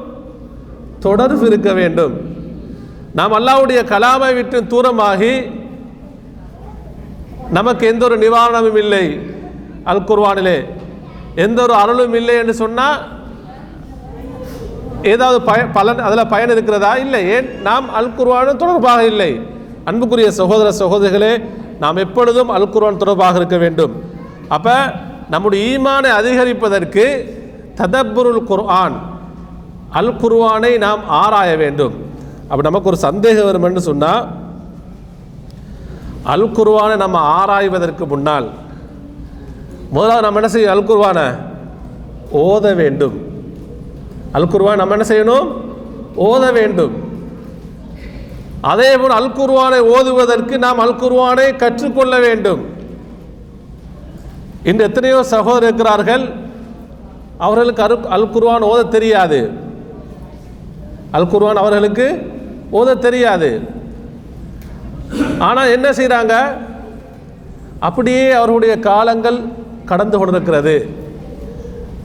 தொடர்பு 1.06 1.46
இருக்க 1.46 1.72
வேண்டும். 1.72 2.14
நாம் 3.14 3.32
அல்லாவுடைய 3.32 3.80
கலாமை 3.92 4.34
விட்டு 4.34 4.60
தூரமாகி 4.60 5.50
நமக்கு 7.50 7.86
எந்த 7.86 8.04
ஒரு 8.04 8.18
நிவாரணமும் 8.18 8.76
இல்லை. 8.76 9.20
அல் 9.84 10.00
குர்வானிலே 10.00 10.64
எந்த 11.34 11.62
ஒரு 11.62 11.74
அருளும் 11.74 12.14
இல்லை 12.14 12.36
என்று 12.36 12.54
சொன்னால் 12.54 13.00
ஏதாவது 15.02 15.42
பய 15.42 15.66
பலன் 15.66 15.98
அதில் 15.98 16.26
பயன் 16.26 16.50
இருக்கிறதா? 16.50 16.96
இல்லை. 16.96 17.30
ஏன்? 17.30 17.60
நாம் 17.62 17.92
அல் 17.92 18.12
குர்வானும் 18.18 18.56
தொடர்பாக 18.56 19.04
இல்லை. 19.04 19.40
அன்புக்குரிய 19.84 20.30
சகோதர 20.30 20.70
சகோதரிகளே 20.78 21.44
நாம் 21.78 21.96
எப்பொழுதும் 21.96 22.48
அல் 22.48 22.68
குர்வான் 22.68 22.96
தொடர்பாக 22.96 23.36
இருக்க 23.36 23.56
வேண்டும். 23.56 24.02
அப்போ 24.48 24.92
நம்முடைய 25.30 25.78
ஈமானை 25.78 26.10
அதிகரிப்பதற்கு 26.20 27.34
ததப்புருல் 27.74 28.44
குர்ஆன் 28.44 28.96
அல் 29.90 30.16
குர்வானை 30.16 30.78
நாம் 30.78 31.08
ஆராய 31.08 31.56
வேண்டும். 31.56 32.03
அப்போ 32.48 32.62
நமக்கு 32.68 32.90
ஒரு 32.92 32.98
சந்தேகம் 33.06 33.46
வரும் 33.48 33.64
சொன்னால் 33.90 34.24
அல் 36.32 36.48
நம்ம 37.04 37.16
ஆராய்வதற்கு 37.38 38.04
முன்னால் 38.12 38.48
முதலாவது 39.94 40.26
நம்ம 40.26 40.40
என்ன 40.40 40.50
செய்யும் 40.52 40.74
அல் 40.74 40.88
ஓத 42.44 42.66
வேண்டும். 42.80 43.16
அல் 44.36 44.50
குர்ஆன் 44.52 44.80
நம்ம 44.80 44.94
என்ன 44.96 45.06
செய்யணும்? 45.10 45.48
ஓத 46.28 46.44
வேண்டும். 46.58 46.94
அதே 48.70 48.90
போல் 49.00 49.18
அல் 49.18 49.34
குர்ஆனை 49.38 49.80
ஓதுவதற்கு 49.94 50.54
நாம் 50.64 50.82
அல் 50.84 50.98
குர்ஆனை 51.02 51.46
கற்றுக்கொள்ள 51.62 52.14
வேண்டும். 52.26 52.62
இன்று 54.70 54.86
எத்தனையோ 54.88 55.18
சகோதரர் 55.34 55.68
இருக்கிறார்கள் 55.68 56.24
அவர்களுக்கு 57.46 57.82
அரு 57.86 57.96
அல் 58.16 58.30
குருவான் 58.34 58.68
ஓத 58.72 58.88
தெரியாது. 58.96 59.40
அல் 61.16 61.30
குர்ஆன் 61.32 61.62
அவர்களுக்கு 61.62 62.06
ஓத 62.78 62.98
தெரியாது. 62.98 63.50
ஆனால் 65.38 65.72
என்ன 65.76 65.90
செய்கிறாங்க 65.90 66.34
அப்படியே 67.78 68.30
அவர்களுடைய 68.30 68.78
காலங்கள் 68.78 69.38
கடந்து 69.84 70.18
கொண்டிருக்கிறது. 70.18 71.02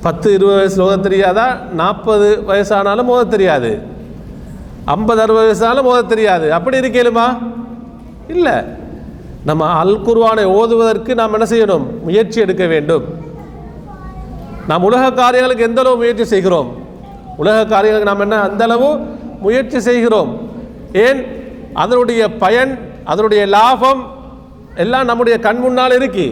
பத்து 0.01 0.33
இருபது 0.33 0.57
வயசில் 0.57 0.83
ஓத 0.85 0.99
தெரியாதா? 0.99 1.57
நாற்பது 1.71 2.43
வயசானாலும் 2.47 3.11
ஓத 3.13 3.27
தெரியாது. 3.27 3.79
ஐம்பது 4.85 5.21
அறுபது 5.21 5.45
வயசானாலும் 5.47 5.89
ஓத 5.91 6.05
தெரியாது. 6.05 6.53
அப்படி 6.53 6.79
இருக்கலுமா 6.79 7.37
இல்லை. 8.27 8.53
நம்ம 9.45 9.65
அல் 9.65 10.01
குர்வானை 10.01 10.43
ஓதுவதற்கு 10.43 11.13
நாம் 11.15 11.33
என்ன 11.33 11.45
செய்யணும்? 11.45 11.85
முயற்சி 12.03 12.39
எடுக்க 12.39 12.65
வேண்டும். 12.65 13.05
நாம் 14.67 14.83
உலக 14.83 15.11
காரியங்களுக்கு 15.11 15.63
எந்த 15.63 15.81
அளவு 15.81 15.97
முயற்சி 15.97 16.25
செய்கிறோம்? 16.25 16.69
உலக 17.37 17.65
காரியங்களுக்கு 17.65 18.11
நாம் 18.11 18.19
என்ன? 18.19 18.41
அந்த 18.41 18.63
அளவு 18.63 18.89
முயற்சி 19.41 19.79
செய்கிறோம். 19.79 20.31
ஏன்? 20.93 21.19
அதனுடைய 21.73 22.21
பயன் 22.37 22.71
அதனுடைய 23.05 23.45
லாபம் 23.45 24.01
எல்லாம் 24.75 25.05
நம்முடைய 25.05 25.39
கண் 25.39 25.57
முன்னால் 25.57 25.91
இருக்கு. 25.91 26.27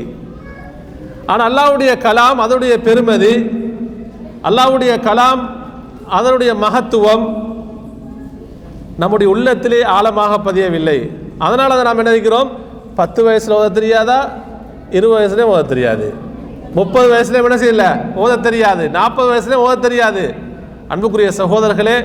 ஆனால் 1.26 1.48
அல்லாஹ்வுடைய 1.50 1.92
கலாம் 2.06 2.40
அதனுடைய 2.46 2.78
பெருமதி 2.78 3.34
அல்லாவுடைய 4.44 4.94
கலாம் 5.08 5.42
அதனுடைய 6.06 6.56
மகத்துவம் 6.56 7.26
நம்முடைய 8.98 9.32
உள்ளத்திலே 9.32 9.84
ஆழமாக 9.84 10.52
பதியவில்லை. 10.52 11.12
அதனால் 11.38 11.70
அதை 11.70 11.84
நாம் 11.84 12.04
நினைக்கிறோம் 12.04 12.50
பத்து 12.96 13.24
வயசில் 13.24 13.56
ஓத 13.56 13.72
தெரியாதா? 13.72 14.30
இருபது 14.90 15.18
வயசுலேயும் 15.18 15.52
ஓத 15.54 15.68
தெரியாது. 15.68 16.14
முப்பது 16.74 17.08
வயசுலேயும் 17.14 17.48
என்ன 17.50 17.58
செய்யல? 17.64 18.16
ஓத 18.16 18.40
தெரியாது. 18.40 18.90
நாற்பது 18.90 19.34
வயசுலேயும் 19.34 19.66
ஓத 19.68 19.80
தெரியாது. 19.80 20.36
அன்புக்குரிய 20.88 21.32
சகோதரர்களே 21.38 21.98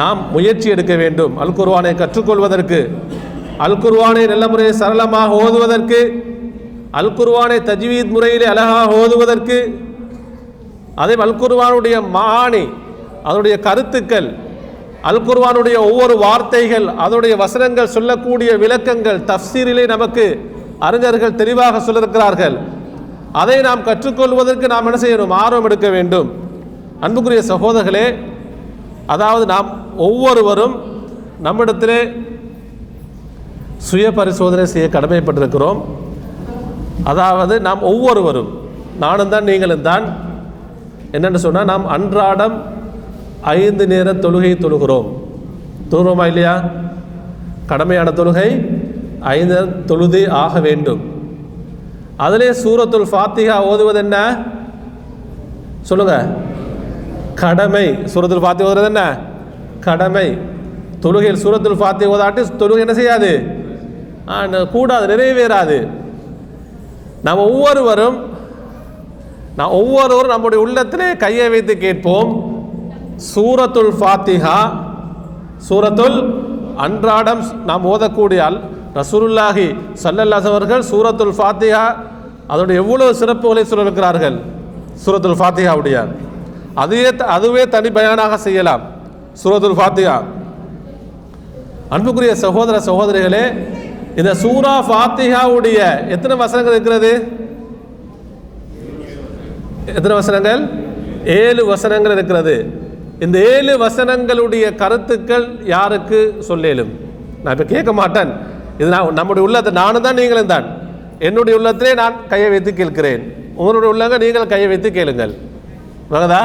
நாம் 0.00 0.32
முயற்சி 0.32 0.68
எடுக்க 0.68 0.94
வேண்டும். 0.96 1.36
அல் 1.36 1.56
குர்வானை 1.58 1.92
கற்றுக்கொள்வதற்கு 1.94 2.80
அல் 3.64 3.78
குர்வானை 3.84 4.26
நல்ல 4.28 4.48
முறையில் 4.48 4.80
சரளமாக 4.80 5.36
ஓதுவதற்கு 5.44 6.00
அல் 6.90 7.12
குர்வானை 7.18 7.58
தஜ்வீத் 7.70 8.12
முறையிலே 8.16 8.44
அழகாக 8.44 8.96
ஓதுவதற்கு 9.02 9.58
அதே 10.94 11.14
அல் 11.26 11.40
குர்வானுடைய 11.42 11.96
மாணி 12.16 12.64
அதனுடைய 13.24 13.58
கருத்துக்கள் 13.66 14.28
அல் 15.08 15.22
குர்வானுடைய 15.28 15.76
ஒவ்வொரு 15.88 16.16
வார்த்தைகள் 16.16 16.86
அதனுடைய 16.86 17.36
வசனங்கள் 17.36 17.94
சொல்லக்கூடிய 17.96 18.50
விளக்கங்கள் 18.56 19.20
தஃசீரிலே 19.30 19.86
நமக்கு 19.86 20.24
அறிஞர்கள் 20.78 21.34
தெளிவாக 21.34 21.80
சொல்லியிருக்கிறார்கள். 21.86 22.56
அதை 23.32 23.60
நாம் 23.60 23.84
கற்றுக்கொள்வதற்கு 23.84 24.66
நாம் 24.66 24.86
என்ன 24.86 24.98
செய்யணும்? 25.04 25.32
ஆர்வம் 25.42 25.64
எடுக்க 25.64 25.88
வேண்டும். 25.88 26.28
அன்புக்குரிய 27.00 27.42
சகோதரர்களே 27.48 28.06
அதாவது 29.14 29.44
நாம் 29.54 29.68
ஒவ்வொருவரும் 30.06 30.74
நம்மிடத்திலே 31.46 32.00
சுய 33.88 34.06
பரிசோதனை 34.18 34.64
செய்ய 34.72 34.86
கடமைப்பட்டிருக்கிறோம். 34.94 35.80
அதாவது 37.10 37.54
நாம் 37.66 37.82
ஒவ்வொருவரும் 37.90 38.50
நானும் 39.04 39.32
தான் 39.34 39.48
நீங்களும் 39.50 39.86
தான் 39.90 40.04
என்னென்னு 41.16 41.40
சொன்னால் 41.44 41.70
நாம் 41.72 41.84
அன்றாடம் 41.96 42.56
ஐந்து 43.58 43.84
நேர 43.92 44.12
தொழுகை 44.24 44.52
தொழுகிறோம். 44.64 45.08
தொழுகிறோமா 45.90 46.24
இல்லையா? 46.30 46.54
கடமையான 47.70 48.08
தொழுகை 48.18 48.48
ஐந்து 49.34 49.54
நேரம் 49.54 49.78
தொழுதே 49.90 50.22
ஆக 50.42 50.60
வேண்டும். 50.66 51.00
அதிலே 52.26 52.50
சூரத்துல் 52.62 53.10
ஃபாத்திகா 53.12 53.56
ஓதுவது 53.70 54.00
என்ன? 54.04 54.16
சொல்லுங்கள் 55.88 56.28
கடமை. 57.40 57.86
சுரத்தில் 58.12 58.42
ஃபாத்தி 58.44 58.62
ஓதுறது 58.68 58.88
என்ன? 58.92 59.02
கடமை. 59.86 60.26
தொழுகையில் 61.04 61.42
சூரத்தில் 61.44 61.78
ஃபாத்தி 61.80 62.04
ஓதாட்டி 62.12 62.42
தொழுகை 62.62 62.82
என்ன 62.86 62.94
செய்யாது? 63.00 63.30
கூடாது 64.74 65.04
நிறைவேறாது. 65.12 65.76
நாம் 67.26 67.44
ஒவ்வொருவரும் 67.48 68.16
நான் 69.58 69.74
ஒவ்வொருவரும் 69.78 70.32
நம்முடைய 70.34 70.58
உள்ளத்திலே 70.64 71.08
கையை 71.22 71.46
வைத்து 71.54 71.74
கேட்போம் 71.84 72.30
சூரத்துல் 73.32 73.92
ஃபாத்திஹா 73.98 74.58
சூரத்துல் 75.68 76.18
அன்றாடம் 76.86 77.42
நாம் 77.68 77.88
ஓதக்கூடிய 77.92 78.40
அல் 78.48 78.58
ரசூலுல்லாஹி 79.00 79.66
ஸல்லல்லாஹு 80.04 80.48
அவர்கள் 80.52 80.84
சூரத்துல் 80.90 81.34
ஃபாத்திஹா 81.38 81.84
அதோடைய 82.52 82.76
எவ்வளவு 82.82 83.18
சிறப்புகளை 83.20 83.62
சொல்லியிருக்கிறார்கள்? 83.70 84.36
சூரத்துல் 85.04 85.38
ஃபாத்திஹாவுடைய. 85.40 85.96
அதுவே 86.82 87.10
அதுவே 87.36 87.62
தனி 87.74 87.90
பயானாக 87.98 88.36
செய்யலாம். 88.46 88.82
சூரத்துல் 89.42 89.78
ஃபாத்தியா 89.80 90.14
அன்புக்குரிய 91.94 92.32
சகோதர 92.44 92.76
சகோதரிகளே 92.88 93.44
இந்த 94.20 94.30
சூரா 94.42 94.72
ஃபாத்திஹாவுடைய 94.88 95.78
எத்தனை 96.14 96.34
வசனங்கள் 96.42 96.76
இருக்கிறது? 96.76 97.12
எத்தனை 99.96 100.14
வசனங்கள்? 100.20 100.62
ஏழு 101.40 101.62
வசனங்கள் 101.72 102.14
இருக்கிறது. 102.16 102.54
இந்த 103.24 103.36
ஏழு 103.52 103.72
வசனங்களுடைய 103.84 104.64
கருத்துக்கள் 104.82 105.46
யாருக்கு 105.74 106.20
சொல்லேலும்? 106.48 106.92
நான் 107.42 107.54
இப்போ 107.54 107.66
கேட்க 107.74 107.90
மாட்டேன். 108.00 108.30
இது 108.80 108.88
நான் 108.94 109.18
நம்முடைய 109.20 109.46
உள்ளத்தை 109.46 109.72
நானும் 109.82 110.06
தான் 110.06 110.18
நீங்களும் 110.20 110.52
தான். 110.54 110.66
என்னுடைய 111.28 111.54
உள்ளத்திலே 111.60 111.92
நான் 112.02 112.16
கையை 112.32 112.48
வைத்து 112.54 112.72
கேட்கிறேன். 112.80 113.22
உங்களுடைய 113.60 113.88
உள்ளங்க 113.94 114.18
நீங்கள் 114.24 114.52
கையை 114.54 114.68
வைத்து 114.72 114.90
கேளுங்கள். 114.98 115.34
வகதா 116.14 116.42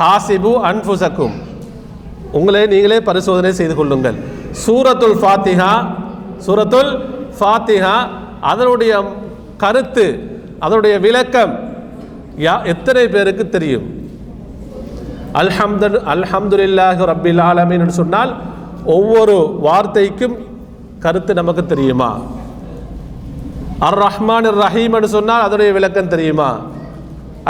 ஹாசிபு 0.00 0.52
அன்புசக்கும். 0.68 1.34
உங்களே 2.38 2.62
நீங்களே 2.72 2.98
பரிசோதனை 3.08 3.52
செய்து 3.60 3.74
கொள்ளுங்கள். 3.78 4.18
சூரத்துல் 4.64 5.16
ஃபாத்திஹா 5.22 5.72
சூரத்துல் 6.46 6.92
ஃபாத்திஹா 7.38 7.96
அதனுடைய 8.52 8.92
கருத்து 9.62 10.06
அதனுடைய 10.64 10.94
விளக்கம் 11.06 11.52
யா 12.46 12.54
எத்தனை 12.72 13.04
பேருக்கு 13.14 13.44
தெரியும்? 13.56 13.86
அல்ஹம்து 15.40 15.88
அல்ஹம்துலில்லாஹி 16.14 17.02
ரபில் 17.12 17.42
ஆலமின்னு 17.48 17.94
சொன்னால் 18.00 18.32
ஒவ்வொரு 18.96 19.36
வார்த்தைக்கும் 19.66 20.36
கருத்து 21.04 21.32
நமக்கு 21.40 21.62
தெரியுமா? 21.72 22.10
அர் 23.86 23.98
ரஹ்மான் 24.06 24.48
ரஹீம்னு 24.64 25.08
சொன்னால் 25.16 25.44
அதனுடைய 25.46 25.70
விளக்கம் 25.78 26.12
தெரியுமா? 26.14 26.50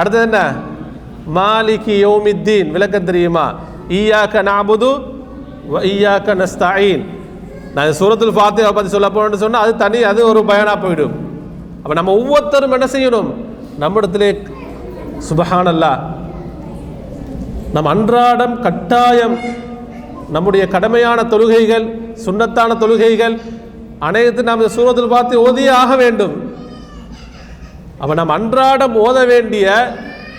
அடுத்தது 0.01 0.27
என்ன? 0.29 0.41
மாலிகி 1.39 1.95
யோமித்தீன். 2.07 2.71
விளக்கம் 2.75 3.09
தெரியுமா? 3.11 3.47
ஈயாக்க 3.99 4.43
நாபுது 4.51 4.91
வ 5.73 5.83
ஈயாக்க 5.93 6.35
நஸ்தாயின். 6.43 7.05
நான் 7.75 7.99
சூரத்தில் 8.01 8.39
பார்த்து 8.41 8.73
பற்றி 8.79 8.91
சொல்ல 8.95 9.09
போனேன்னு 9.15 9.43
சொன்னால் 9.45 9.65
அது 9.65 9.73
தனி 9.83 9.99
அது 10.11 10.21
ஒரு 10.31 10.41
பயனாக 10.51 10.77
போயிடும். 10.85 11.15
அப்போ 11.83 11.95
நம்ம 11.99 12.13
ஒவ்வொருத்தரும் 12.21 12.75
என்ன 12.77 12.87
செய்யணும்? 12.95 13.31
நம்மிடத்திலே 13.83 14.31
சுபஹானல்லா 15.29 15.93
நம் 17.75 17.91
அன்றாடம் 17.95 18.55
கட்டாயம் 18.67 19.37
நம்முடைய 20.35 20.65
கடமையான 20.75 21.21
தொழுகைகள் 21.33 21.87
சுண்ணத்தான 22.25 22.77
தொழுகைகள் 22.83 23.35
அனைத்து 24.07 24.43
நாம் 24.49 24.73
சூரத்தில் 24.77 25.13
பார்த்து 25.15 25.43
ஓதியே 25.47 25.73
ஆக 25.83 25.97
வேண்டும். 26.03 26.35
அப்போ 28.01 28.15
நாம் 28.21 28.35
அன்றாடம் 28.39 28.95
ஓத 29.07 29.19
வேண்டிய 29.33 29.67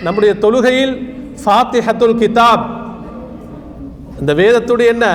நம்முடைய 0.04 0.32
தொழுகையில் 0.44 0.94
ஃபாத்திஹத்துல் 1.42 2.18
கிதாப். 2.22 2.64
இந்த 4.20 4.32
வேதத்துடைய 4.40 4.88
என்ன? 4.94 5.06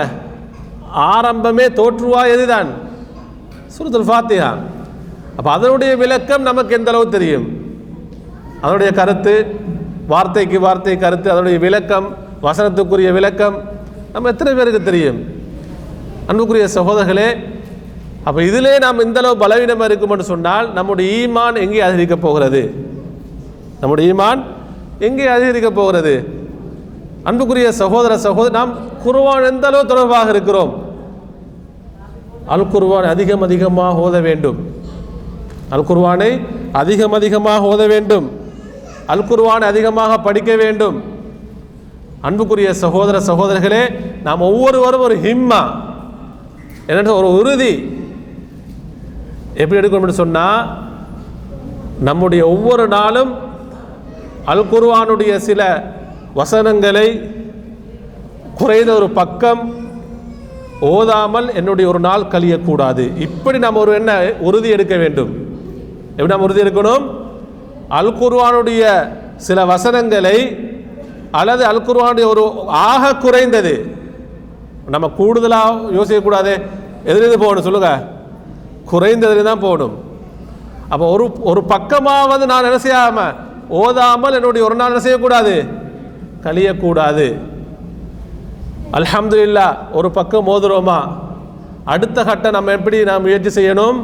ஆரம்பமே 1.15 1.65
தோற்றுவா 1.80 2.21
எதுதான்? 2.36 2.69
சுருத்துல் 3.75 4.10
ஃபாத்திஹா. 4.10 4.52
அப்போ 5.38 5.49
அதனுடைய 5.58 5.91
விளக்கம் 6.04 6.43
நமக்கு 6.49 6.75
எந்த 6.78 6.89
அளவு 6.91 7.08
தெரியும்? 7.10 7.45
அதனுடைய 8.62 8.91
கருத்து 8.99 9.34
வார்த்தைக்கு 10.12 10.60
வார்த்தை 10.60 10.95
கருத்து 10.97 11.28
அதனுடைய 11.32 11.60
விளக்கம் 11.65 12.08
வசனத்துக்குரிய 12.47 13.10
விளக்கம் 13.17 13.56
நம்ம 14.13 14.30
எத்தனை 14.34 14.52
பேருக்கு 14.58 14.82
தெரியும்? 14.89 15.19
அன்புக்குரிய 16.30 16.67
சகோதரர்களே 16.78 17.30
அப்போ 18.28 18.39
இதிலே 18.49 18.73
நாம் 18.86 19.04
இந்தளவு 19.08 19.36
பலவீனமாக 19.43 19.95
பலவீனம் 19.95 20.32
சொன்னால் 20.34 20.67
நம்முடைய 20.78 21.08
ஈமான் 21.19 21.62
எங்கே 21.65 21.82
அதிகரிக்கப் 21.88 22.25
போகிறது? 22.25 22.62
நம்முடைய 23.82 24.13
ஈமான் 24.13 24.41
எங்கே 25.07 25.25
அதிகரிக்கப் 25.35 25.77
போகிறது? 25.79 26.13
அன்புக்குரிய 27.27 27.69
சகோதர 27.81 28.13
சகோதர 28.25 28.53
நாம் 28.59 28.73
குருவான் 29.05 29.47
எந்த 29.51 29.65
அளவு 29.67 29.85
தொடர்பாக 29.91 30.29
இருக்கிறோம்? 30.35 30.71
அல் 32.53 32.69
குர்வான் 32.73 33.07
அதிகம் 33.13 33.41
அதிகமாக 33.47 34.03
ஓத 34.05 34.17
வேண்டும். 34.21 34.59
அல் 35.73 35.88
குருவானை 35.89 36.31
அதிகம் 36.81 37.15
அதிகமாக 37.17 37.67
ஓத 37.73 37.83
வேண்டும். 37.88 38.27
அல் 39.13 39.27
குர்வானை 39.29 39.65
அதிகமாக 39.73 40.13
படிக்க 40.27 40.51
வேண்டும். 40.55 40.97
அன்புக்குரிய 42.27 42.69
சகோதர 42.83 43.17
சகோதரர்களே 43.29 43.83
நாம் 44.23 44.47
ஒவ்வொருவரும் 44.49 45.05
ஒரு 45.07 45.15
ஹிம்மா 45.25 45.62
என்ன 46.88 47.13
ஒரு 47.13 47.29
உறுதி. 47.39 47.73
எப்படி 49.62 49.79
எடுக்கணும்னு 49.79 50.21
சொன்னால் 50.23 50.65
நம்முடைய 52.07 52.41
ஒவ்வொரு 52.53 52.83
நாளும் 52.88 53.31
அல் 54.45 54.69
குர்வானுடைய 54.71 55.36
சில 55.36 55.62
வசனங்களை 56.34 57.08
குறைந்த 58.60 58.93
ஒரு 58.93 59.10
பக்கம் 59.10 59.62
ஓதாமல் 60.82 61.54
என்னுடைய 61.54 61.89
ஒரு 61.89 61.99
நாள் 61.99 62.30
கழியக்கூடாது. 62.34 63.04
இப்படி 63.17 63.60
நாம் 63.60 63.75
ஒரு 63.75 63.93
என்ன 63.93 64.12
உறுதி 64.39 64.69
எடுக்க 64.69 64.95
வேண்டும்? 64.95 65.32
எப்படி 66.17 66.34
நாம் 66.34 66.45
உறுதி 66.47 66.63
எடுக்கணும்? 66.63 67.06
அல் 67.99 68.13
குர்வானுடைய 68.19 68.84
சில 69.36 69.65
வசனங்களை 69.65 70.38
அல்லது 71.32 71.65
அல் 71.65 71.86
குர்வானுடைய 71.88 72.28
ஒரு 72.34 72.43
ஆக 72.67 73.13
குறைந்தது. 73.15 73.73
நம்ம 74.95 75.10
கூடுதலாக 75.19 75.91
யோசிக்கக்கூடாது 75.97 76.54
எதிலிருந்து 77.10 77.43
போகணும் 77.43 77.67
சொல்லுங்க. 77.67 77.91
குறைந்ததில் 78.91 79.49
தான் 79.49 79.65
போகணும். 79.67 79.95
அப்போ 80.89 81.06
ஒரு 81.15 81.25
ஒரு 81.41 81.62
பக்கமாவது 81.73 82.45
நான் 82.52 82.67
என்ன 82.69 82.78
செய்யாமல் 82.78 83.36
ஓதாமல் 83.69 84.34
என்னுடைய 84.34 84.65
ஒரு 84.67 84.75
நாள் 84.75 85.03
செய்யக்கூடாது? 85.05 85.65
கழியக்கூடாது. 86.43 87.39
அல்ஹம்துலில்லா 88.97 89.77
ஒரு 89.91 90.12
பக்கம் 90.12 90.47
ஓதுறோமா 90.47 90.99
அடுத்த 91.86 92.23
கட்டம் 92.23 92.51
நம்ம 92.51 92.71
எப்படி 92.71 93.03
நாம் 93.03 93.21
முயற்சி 93.21 93.62
செய்யணும்? 93.62 93.99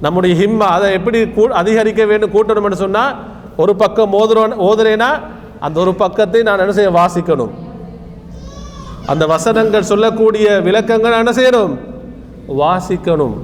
நம்முடைய 0.00 0.46
ஹிம்மா 0.46 0.68
அதை 0.76 0.92
எப்படி 0.92 1.28
கூ 1.28 1.48
அதிகரிக்க 1.60 2.04
வேண்டும் 2.04 2.32
கூட்டணும்னு 2.34 2.72
சொன்னால் 2.72 3.16
ஒரு 3.56 3.76
பக்கம் 3.76 4.12
ஓதுறோம் 4.12 4.60
ஓதுறேன்னா 4.68 5.20
அந்த 5.60 5.80
ஒரு 5.80 5.94
பக்கத்தை 5.94 6.42
நான் 6.42 6.58
என்ன 6.58 6.72
செய்ய 6.72 6.90
வாசிக்கணும். 6.90 7.50
அந்த 9.06 9.26
வசனங்கள் 9.26 9.82
சொல்லக்கூடிய 9.82 10.60
விளக்கங்கள் 10.60 11.12
என்ன 11.12 11.32
செய்யணும்? 11.40 11.72
வாசிக்கணும். 12.60 13.36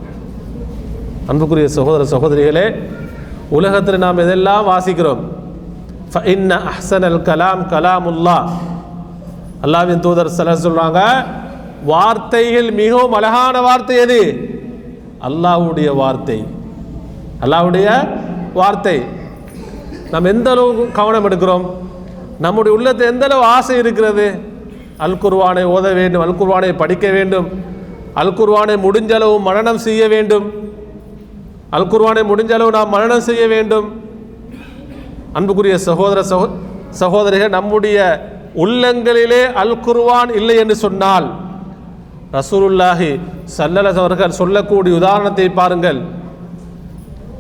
அன்புக்குரிய 1.29 1.69
சகோதர 1.69 2.05
சகோதரிகளே 2.16 2.77
உலகத்தில் 3.49 3.99
நாம் 3.99 4.19
எதெல்லாம் 4.19 4.69
வாசிக்கிறோம்? 4.73 5.36
ஃபஇன்ன 6.12 6.61
அஹ்சனல் 6.73 7.21
கலாம் 7.29 7.62
கலாமுல்லா 7.73 8.38
அல்லாவின் 9.62 10.01
தூதர் 10.01 10.27
சில 10.27 10.55
சொல்றாங்க 10.55 11.27
வார்த்தைகள் 11.85 12.71
மிகவும் 12.73 13.12
அழகான 13.12 13.61
வார்த்தை 13.61 13.97
எது? 13.97 14.21
அல்லாஹ்வுடைய 15.21 15.95
வார்த்தை. 15.95 16.45
அல்லாஹ்வுடைய 17.40 18.09
வார்த்தை. 18.55 19.05
நாம் 20.11 20.25
எந்த 20.25 20.51
அளவு 20.51 20.88
கவனம் 20.92 21.25
எடுக்கிறோம்? 21.29 21.64
நம்முடைய 22.40 22.77
உள்ளத்தில் 22.79 23.07
எந்த 23.07 23.25
அளவு 23.25 23.42
ஆசை 23.42 23.77
இருக்கிறது? 23.77 24.40
அல் 24.99 25.19
குர்வானை 25.23 25.64
ஓத 25.64 25.95
வேண்டும் 25.95 26.21
அல் 26.21 26.38
குர்வானை 26.40 26.77
படிக்க 26.77 27.11
வேண்டும். 27.11 27.49
அல் 28.14 28.33
குர்வானை 28.33 28.77
முடிஞ்சளவு 28.87 29.40
மரணம் 29.40 29.79
செய்ய 29.79 30.09
வேண்டும். 30.09 30.47
அல் 31.71 31.87
குர்வானை 31.87 32.23
முடிஞ்சளவு 32.33 32.71
நாம் 32.71 32.88
மரணம் 32.88 33.21
செய்ய 33.21 33.47
வேண்டும். 33.47 34.06
அன்புக்குரிய 35.38 35.77
சகோதர 35.88 36.18
சகோ 36.33 36.46
சகோதரிகள் 37.01 37.57
நம்முடைய 37.57 37.99
உள்ளங்களிலே 38.64 39.42
அல் 39.62 39.75
குர்வான் 39.87 40.31
இல்லை 40.38 40.57
என்று 40.62 40.77
சொன்னால் 40.85 41.27
ரசூலுல்லாஹி 42.37 43.11
சல்லலஸ் 43.57 44.01
அவர்கள் 44.03 44.38
சொல்லக்கூடிய 44.40 44.92
உதாரணத்தை 45.01 45.46
பாருங்கள். 45.59 45.99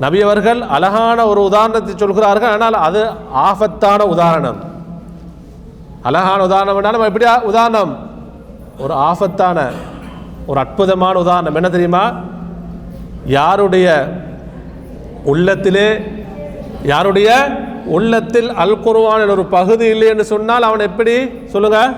நபி 0.04 0.18
அவர்கள் 0.26 0.60
அழகான 0.76 1.18
ஒரு 1.30 1.40
உதாரணத்தை 1.48 1.92
சொல்கிறார்கள் 2.02 2.52
ஆனால் 2.56 2.76
அது 2.86 3.02
ஆபத்தான 3.48 4.00
உதாரணம். 4.14 4.58
அழகான 6.08 6.38
உதாரணம் 6.48 6.78
என்ன 6.80 6.94
நம்ம 6.96 7.10
எப்படி 7.10 7.26
உதாரணம். 7.52 7.92
ஒரு 8.84 8.94
ஆபத்தான 9.08 9.58
ஒரு 10.50 10.58
அற்புதமான 10.64 11.14
உதாரணம். 11.24 11.56
என்ன 11.60 11.70
தெரியுமா? 11.76 12.04
யாருடைய 13.38 13.86
உள்ளத்திலே 15.32 15.88
யாருடைய 16.92 17.30
உள்ளத்தில் 17.86 18.50
அல் 18.50 18.78
குருவான் 18.78 19.30
ஒரு 19.30 19.44
பகுதி 19.44 19.86
இல்லை 19.86 20.08
என்று 20.08 20.24
சொன்னால் 20.24 20.62
அவன் 20.62 20.78
எப்படி? 20.78 21.28
சொல்லுங்க. 21.44 21.94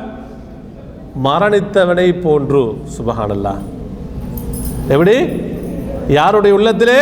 மரணித்தவனை 1.24 2.20
போன்று. 2.20 2.74
சுபஹானல்லா. 2.98 3.54
எப்படி? 4.88 5.26
யாருடைய 6.08 6.56
உள்ளத்திலே? 6.56 7.00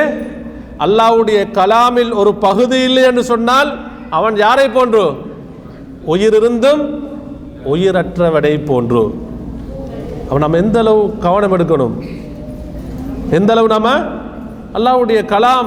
அல்லாவுடைய 0.79 1.51
கலாமில் 1.51 2.13
ஒரு 2.13 2.35
பகுதி 2.35 2.81
இல்லை 2.81 3.03
என்று 3.03 3.25
சொன்னால் 3.25 3.79
அவன் 4.11 4.37
யாரை 4.37 4.69
போன்று? 4.69 5.11
உயிரிருந்தும் 6.07 7.05
உயிரற்றவனை 7.65 8.65
போன்று. 8.65 9.15
அவன் 10.29 10.41
நம்ம 10.41 10.57
எந்த 10.57 10.79
அளவு 10.79 11.19
கவனம் 11.19 11.57
எடுக்கணும்? 11.57 12.09
எந்த 13.31 13.53
அளவு 13.53 13.69
நம்ம 13.69 13.99
அல்லாவுடைய 14.75 15.25
கலாம் 15.25 15.67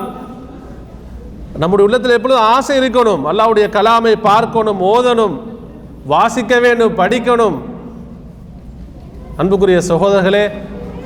நம்முடைய 1.57 1.87
உள்ளத்தில் 1.87 2.15
எப்பொழுதும் 2.17 2.43
ஆசை 2.43 2.79
இருக்கணும். 2.79 3.23
அல்லாவுடைய 3.31 3.67
கலாமை 3.77 4.15
பார்க்கணும் 4.21 4.81
ஓதணும் 4.81 5.35
வாசிக்க 6.05 6.59
வேண்டும் 6.59 6.97
படிக்கணும். 6.97 7.57
அன்புக்குரிய 9.37 9.81
சகோதரர்களே 9.87 10.45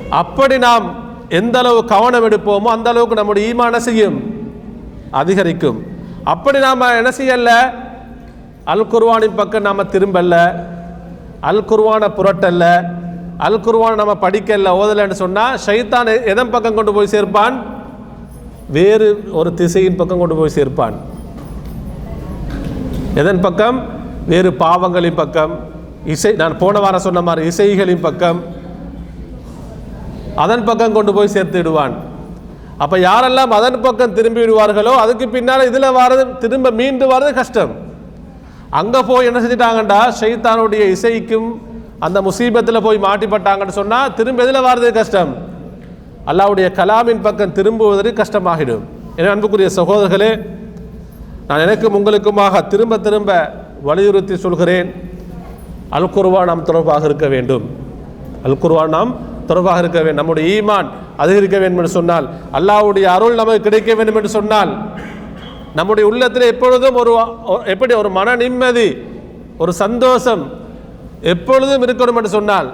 அப்படி 0.10 0.58
நாம் 0.58 0.86
எந்த 1.30 1.60
அளவு 1.60 1.86
கவனம் 1.86 2.26
எடுப்போமோ 2.30 2.70
அந்த 2.76 2.90
அளவுக்கு 2.90 3.16
நம்முடைய 3.16 3.48
ஈமான 3.48 3.80
செய்யும்? 3.80 4.18
அதிகரிக்கும். 5.12 5.80
அப்படி 6.24 6.60
நாம் 6.60 6.82
என்ன 7.00 7.12
செய்யல? 7.18 7.52
அல் 8.64 8.88
குர்வானின் 8.94 9.36
பக்கம் 9.36 9.62
நாம் 9.62 9.92
திரும்பல. 9.96 10.36
அல் 11.40 11.64
குர்வானை 11.70 12.10
புரட்டல்ல 12.18 12.66
அல் 13.38 13.64
குர்வானை 13.66 13.96
நம்ம 13.96 14.14
படிக்கல 14.22 14.72
ஓதலைன்னு 14.82 15.12
சொன்னால் 15.12 15.58
ஷைத்தான் 15.66 16.10
எதன் 16.32 16.50
பக்கம் 16.50 16.76
கொண்டு 16.76 16.94
போய் 16.94 17.14
சேர்ப்பான்? 17.16 17.56
வேறு 18.78 19.08
ஒரு 19.40 19.50
திசையின் 19.60 20.00
பக்கம் 20.00 20.22
கொண்டு 20.22 20.36
போய் 20.40 20.56
சேர்ப்பான். 20.58 20.96
எதன் 23.22 23.44
பக்கம்? 23.46 23.78
வேறு 24.32 24.50
பாவங்களின் 24.64 25.20
பக்கம். 25.22 25.54
இசை 26.14 26.32
நான் 26.42 26.58
போன 26.62 26.80
வாரம் 26.84 27.06
சொன்ன 27.06 27.22
மாதிரி 27.28 27.48
இசைகளின் 27.52 28.04
பக்கம். 28.08 28.40
அதன் 30.44 30.66
பக்கம் 30.70 30.96
கொண்டு 30.98 31.12
போய் 31.18 31.34
சேர்த்து 31.36 31.58
விடுவான். 31.60 31.96
அப்போ 32.84 32.96
யாரெல்லாம் 33.08 33.52
அதன் 33.58 33.80
பக்கம் 33.86 34.16
திரும்பி 34.18 34.42
விடுவார்களோ 34.44 34.94
அதுக்கு 35.04 35.26
பின்னால் 35.36 35.68
இதில் 35.70 35.96
வர்றது 36.00 36.24
திரும்ப 36.44 36.72
மீண்டு 36.80 37.06
வர்றது 37.14 37.34
கஷ்டம். 37.40 37.74
அங்கே 38.80 39.02
போய் 39.10 39.28
என்ன 39.30 39.40
செஞ்சிட்டாங்கண்டா? 39.44 40.00
ஷெய்தானுடைய 40.20 40.84
இசைக்கும் 40.96 41.50
அந்த 42.06 42.18
முசீபத்தில் 42.28 42.86
போய் 42.86 43.06
மாட்டிப்பட்டாங்கன்னு 43.08 43.80
சொன்னால் 43.82 44.14
திரும்ப 44.20 44.44
எதில் 44.46 44.66
வர்றது 44.70 44.92
கஷ்டம்? 45.00 45.34
அல்லாவுடைய 46.28 46.72
கலாமின் 46.72 47.22
பக்கம் 47.22 47.52
திரும்புவதற்கு 47.52 48.22
கஷ்டமாகிடும். 48.22 48.80
என 49.16 49.30
அன்புக்குரிய 49.30 49.70
சகோதரர்களே 49.76 50.50
நான் 51.48 51.60
எனக்கும் 51.60 52.06
உங்களுக்குமாக 52.06 52.68
திரும்ப 52.68 53.00
திரும்ப 53.00 53.54
வலியுறுத்தி 53.82 54.36
சொல்கிறேன். 54.36 54.94
அல் 55.90 56.10
குர்ஆன் 56.10 56.46
நாம் 56.46 56.64
தொடர்பாக 56.64 57.06
இருக்க 57.06 57.28
வேண்டும். 57.28 57.70
அல் 58.44 58.58
குர்ஆன் 58.58 58.90
நாம் 58.90 59.16
தொடர்பாக 59.46 59.80
இருக்க 59.80 59.98
வேண்டும். 59.98 60.16
நம்முடைய 60.16 60.62
ஈமான் 60.62 60.88
அதிகரிக்க 61.18 61.58
வேண்டும் 61.58 61.78
என்று 61.78 61.90
சொன்னால் 61.90 62.30
அல்லாவுடைய 62.54 63.04
அருள் 63.04 63.36
நமக்கு 63.36 63.60
கிடைக்க 63.60 63.94
வேண்டும் 63.94 64.16
என்று 64.16 64.30
சொன்னால் 64.30 64.78
நம்முடைய 65.76 66.10
உள்ளத்தில் 66.10 66.42
எப்பொழுதும் 66.42 66.96
ஒரு 66.96 67.26
ஒரு- 67.48 67.66
எப்படி 67.66 67.94
ஒரு 67.94 68.10
மன 68.10 68.36
நிம்மதி 68.36 68.98
ஒரு 69.58 69.74
சந்தோஷம் 69.74 70.50
எப்பொழுதும் 71.22 71.86
இருக்கணும் 71.86 72.16
என்று 72.16 72.30
சொன்னால் 72.30 72.74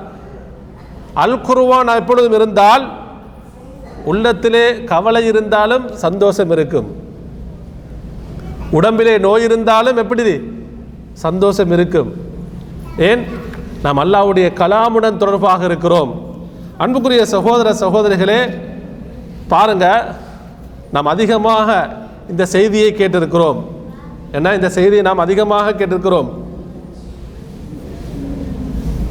அல் 1.14 1.42
குருவான் 1.42 1.96
எப்பொழுதும் 1.96 2.34
இருந்தால் 2.34 2.99
உள்ளத்திலே 4.06 4.84
கவலை 4.84 5.26
இருந்தாலும் 5.26 5.96
சந்தோஷம் 5.96 6.52
இருக்கும். 6.52 6.96
உடம்பிலே 8.72 9.18
நோய் 9.18 9.44
இருந்தாலும் 9.44 9.98
எப்படி 9.98 10.42
சந்தோஷம் 11.14 11.72
இருக்கும். 11.72 12.14
ஏன்? 12.98 13.26
நாம் 13.84 13.98
அல்லாவுடைய 13.98 14.54
கலாமுடன் 14.54 15.18
தொடர்பாக 15.18 15.66
இருக்கிறோம். 15.66 16.22
அன்புக்குரிய 16.78 17.26
சகோதர 17.26 17.74
சகோதரிகளே 17.74 18.60
பாருங்க 19.48 20.16
நாம் 20.92 21.06
அதிகமாக 21.06 21.90
இந்த 22.30 22.46
செய்தியை 22.46 22.94
கேட்டிருக்கிறோம். 22.94 23.64
ஏன்னா 24.32 24.54
இந்த 24.54 24.70
செய்தியை 24.70 25.02
நாம் 25.02 25.18
அதிகமாக 25.18 25.72
கேட்டிருக்கிறோம். 25.72 26.30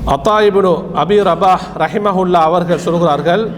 அத்தாயிபுனு 0.06 0.82
அபி 0.94 1.16
ரபா 1.22 1.58
ரஹிமஹுல்லா 1.78 2.32
அவர்கள் 2.32 2.78
சொல்கிறார்கள் 2.78 3.50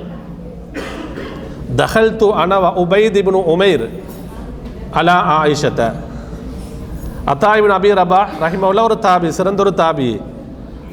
தஹல் 1.78 2.12
து 2.20 2.28
அனவ 2.42 2.64
உபைதிபுனு 2.82 3.40
உமைர் 3.54 3.86
அலா 4.98 5.16
ஆயிஷத்த 5.38 5.80
அத்தாயிபின் 7.32 7.74
அபி 7.78 7.90
ரபா 8.00 8.20
ரஹிமவுல்லா 8.42 8.82
ஒரு 8.88 8.96
தாபி 9.06 9.28
சிறந்த 9.38 9.60
ஒரு 9.64 9.72
தாபி. 9.82 10.10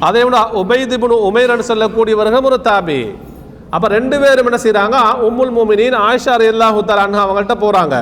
அதே 0.08 0.22
விட 0.28 0.38
உபைதிபுனு 0.62 1.16
உமைரன் 1.28 1.68
சொல்லக்கூடியவர்களும் 1.70 2.48
ஒரு 2.50 2.60
தாபி. 2.70 3.00
அப்போ 3.76 3.88
ரெண்டு 3.98 4.16
பேரும் 4.22 4.48
என்ன 4.50 4.60
செய்கிறாங்க 4.66 4.98
உம்முல் 5.28 5.54
மூமினின் 5.58 5.98
ஆயிஷா 6.08 6.34
அல்லாஹு 6.52 6.80
தலான்னு 6.90 7.20
அவங்கள்ட்ட 7.26 7.56
போகிறாங்க 7.63 7.96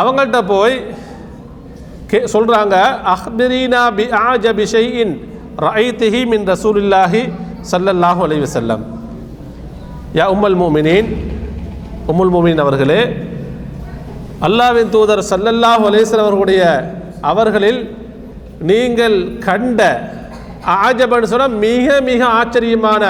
அவங்கள்ட்ட 0.00 0.38
போய் 0.52 0.76
கே 2.10 2.18
சொல்கிறாங்க 2.34 2.74
அஹ்பிரீனா 3.14 3.82
பி 3.98 4.04
ஆஜபி 4.26 4.64
ஷைஇன் 4.74 5.14
ரஐத்திஹி 5.66 6.20
மின் 6.32 6.46
ரசூலில்லாஹி 6.52 7.22
சல்லல்லாஹு 7.72 8.20
அலைஹி 8.26 8.42
வஸல்லம். 8.46 8.82
யா 10.16 10.24
உம்மல் 10.34 10.58
மூமினின். 10.60 11.08
உம்முல் 12.10 12.30
மோமின் 12.34 12.60
அவர்களே 12.64 13.00
அல்லாவின் 14.46 14.92
தூதர் 14.94 15.22
சல்லல்லாஹ் 15.30 15.82
அலைஹிஸ்ஸலாம் 15.88 16.26
அவர்களுடைய 16.26 16.62
அவர்களில் 17.30 17.80
நீங்கள் 18.70 19.16
கண்ட 19.46 19.80
ஆஜபன்னு 20.84 21.30
சொன்னால் 21.32 21.56
மிக 21.64 21.98
மிக 22.08 22.20
ஆச்சரியமான 22.38 23.02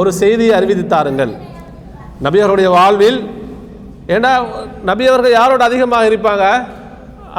ஒரு 0.00 0.10
செய்தியை 0.20 0.52
அறிவித்தாருங்கள். 0.58 1.32
நபி 2.26 2.42
அவர்களுடைய 2.42 2.70
வாழ்வில் 2.76 3.18
ஏன்னா 4.16 4.32
நபி 4.90 5.04
அவர்கள் 5.12 5.36
யாரோட 5.38 5.62
அதிகமாக 5.70 6.10
இருப்பாங்க? 6.10 6.44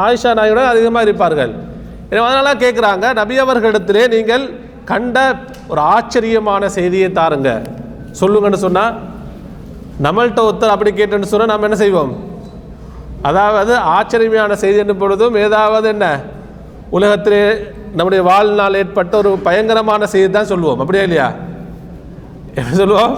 ஆயிஷா 0.06 0.34
நாயுடன் 0.42 0.72
அதிகமாக 0.74 1.06
இருப்பார்கள். 1.08 1.54
அதனால 2.26 2.56
கேட்குறாங்க 2.64 3.06
நபி 3.22 3.36
அவர்களிடத்திலே 3.46 4.04
நீங்கள் 4.16 4.46
கண்ட 4.92 5.18
ஒரு 5.72 5.82
ஆச்சரியமான 5.96 6.64
செய்தியை 6.80 7.12
தாருங்கள் 7.22 7.64
சொல்லுங்கன்னு 8.22 8.54
சொன்னால் 8.54 8.94
நம்மள்கிட்ட 10.02 10.42
ஒருத்தர் 10.42 10.74
அப்படி 10.76 10.92
கேட்டேன்னு 10.92 11.24
சொன்னால் 11.24 11.48
நம்ம 11.48 11.64
என்ன 11.64 11.76
செய்வோம்? 11.76 12.14
அதாவது 13.22 13.76
ஆச்சரியமான 13.78 14.56
செய்தி 14.56 14.78
என்னும் 14.78 14.98
பொழுதும் 14.98 15.36
ஏதாவது 15.36 15.88
என்ன? 15.88 16.22
உலகத்திலே 16.90 17.72
நம்முடைய 17.96 18.24
வாழ்நாள் 18.24 18.74
ஏற்பட்ட 18.74 19.18
ஒரு 19.18 19.38
பயங்கரமான 19.44 20.06
செய்தி 20.06 20.30
தான் 20.30 20.46
சொல்லுவோம் 20.46 20.80
அப்படியா 20.80 21.04
இல்லையா? 21.04 21.34
என்ன 22.56 22.76
சொல்லுவோம் 22.76 23.14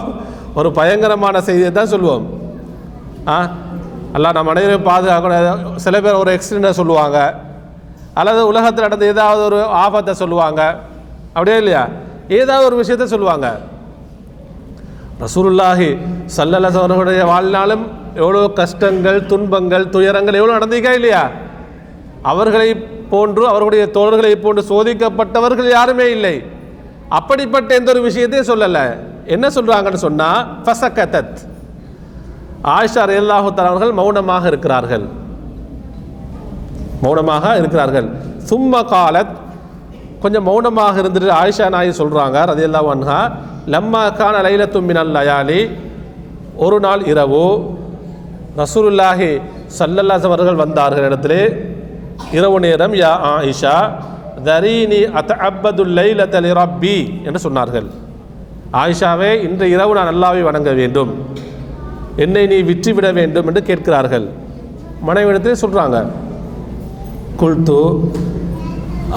ஒரு 0.54 0.72
பயங்கரமான 0.72 1.40
செய்தியை 1.40 1.72
தான் 1.72 1.86
சொல்லுவோம் 1.86 2.24
ஆ? 3.28 3.48
அல்ல 4.12 4.32
நம்ம 4.32 4.50
அனைவரையும் 4.50 4.86
பாதுகாக்கணும். 4.86 5.76
சில 5.76 6.00
பேர் 6.00 6.14
ஒரு 6.14 6.38
எக்ஸிடெண்ட்டை 6.38 6.70
சொல்லுவாங்க. 6.70 7.34
அல்லது 8.14 8.46
உலகத்தில் 8.46 8.84
நடந்த 8.84 9.04
ஏதாவது 9.04 9.44
ஒரு 9.44 9.64
ஆபத்தை 9.64 10.14
சொல்லுவாங்க. 10.14 10.78
அப்படியே 11.32 11.56
இல்லையா? 11.56 11.88
ஏதாவது 12.28 12.66
ஒரு 12.66 12.84
விஷயத்த 12.84 13.04
சொல்லுவாங்க. 13.04 13.60
ரசூலுல்லாஹி 15.24 15.88
சல்லல்லாஹு 16.36 16.78
அவர்களுடைய 16.80 17.22
வாழ்நாளும் 17.30 17.84
எவ்வளோ 18.20 18.42
கஷ்டங்கள் 18.58 19.18
துன்பங்கள் 19.30 19.84
துயரங்கள் 19.94 20.38
எவ்வளோ 20.40 20.56
நடந்தீங்க 20.58 20.90
இல்லையா? 20.98 21.22
அவர்களை 22.32 22.68
போன்று 23.12 23.42
அவர்களுடைய 23.50 23.84
தோழர்களை 23.96 24.32
போன்று 24.44 24.62
சோதிக்கப்பட்டவர்கள் 24.72 25.68
யாருமே 25.76 26.06
இல்லை. 26.16 26.36
அப்படிப்பட்ட 27.18 27.70
எந்த 27.78 27.90
ஒரு 27.94 28.02
விஷயத்தையும் 28.08 28.50
சொல்லலை. 28.50 28.84
என்ன 29.34 29.46
சொல்கிறாங்கன்னு 29.56 30.02
சொன்னால் 30.06 30.42
ஃபசகதத். 30.64 31.38
ஆயிஷா 32.76 33.02
ரலியல்லாஹு 33.10 33.48
அவர்கள் 33.70 33.96
மௌனமாக 34.00 34.44
இருக்கிறார்கள். 34.52 35.06
மௌனமாக 37.04 37.56
இருக்கிறார்கள். 37.62 38.08
சும்ம 38.50 38.84
காலத் 38.94 39.34
கொஞ்சம் 40.26 40.46
மௌனமாக 40.50 41.02
இருந்துட்டு 41.02 41.34
ஆயிஷா 41.40 41.66
நாயி 41.76 41.90
சொல்றாங்க 42.02 42.38
ரதியல்லாஹு 42.52 42.88
ஒன்ஹா 42.94 43.20
லம்மா 43.74 44.04
கான 44.20 44.36
லைலத்தும் 44.46 44.88
மினல் 44.90 45.12
லயாலி. 45.16 45.60
ஒரு 46.64 46.76
நாள் 46.86 47.02
இரவு 47.12 47.46
ரசூலுல்லாஹி 48.60 49.30
ஸல்லல்லாஹு 49.78 50.28
அவர்கள் 50.28 50.62
வந்தார்கள் 50.64 51.06
இடத்துல. 51.08 51.34
இரவு 52.38 52.58
நேரம் 52.64 52.94
யா 53.00 53.10
ஆயிஷா 53.32 53.74
தரீனி 54.46 55.00
அத்தஅப்பதுல் 55.20 56.00
தலி 56.34 56.50
ரப்பி 56.60 56.96
என்று 57.26 57.40
சொன்னார்கள். 57.46 57.88
ஆயிஷாவே 58.82 59.30
இன்று 59.46 59.66
இரவு 59.74 59.92
நான் 59.98 60.10
அல்லாவை 60.12 60.42
வணங்க 60.48 60.70
வேண்டும். 60.80 61.12
என்னை 62.24 62.44
நீ 62.52 62.58
விற்றுவிட 62.70 63.08
வேண்டும் 63.18 63.48
என்று 63.50 63.62
கேட்கிறார்கள். 63.70 64.26
மனைவிடத்திலே 65.08 65.56
சொல்கிறாங்க 65.64 65.96
குல்து 67.42 67.80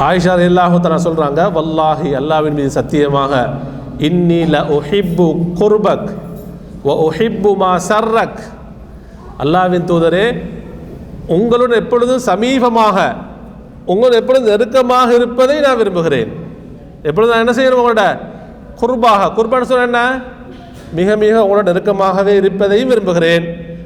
ஆயிஷா 0.07 0.33
அல்லாஹு 0.33 0.77
சொல்கிறாங்க 1.05 1.41
வல்லாஹி 1.57 2.09
அல்லாவின் 2.19 2.55
மீது 2.57 2.69
சத்தியமாக 2.69 3.33
இன்னில 4.07 4.55
ஒஹிப்பு 4.77 5.25
குர்பக் 5.59 6.09
ஒ 6.89 6.93
ஒஹிப்பு 7.07 7.55
மா 7.61 7.71
சர்ரக். 7.89 8.39
அல்லாவின் 9.43 9.87
தூதரே 9.89 10.25
உங்களுடன் 11.27 11.79
எப்பொழுதும் 11.81 12.23
சமீபமாக 12.25 12.97
உங்களுடன் 13.85 14.19
எப்பொழுதும் 14.19 14.49
நெருக்கமாக 14.49 15.13
இருப்பதை 15.13 15.59
நான் 15.59 15.77
விரும்புகிறேன். 15.77 16.29
எப்பொழுது 17.03 17.33
நான் 17.33 17.43
என்ன 17.47 17.53
செய்யணும் 17.57 17.81
உங்களோட? 17.81 18.05
குர்பாக. 18.81 19.21
குர்பான்னு 19.37 19.69
சொன்ன 19.71 19.83
என்ன? 19.83 20.01
மிக 20.93 21.15
மிக 21.15 21.33
உங்களோட 21.45 21.63
நெருக்கமாகவே 21.71 22.33
இருப்பதையும் 22.41 22.87
விரும்புகிறேன். 22.87 23.45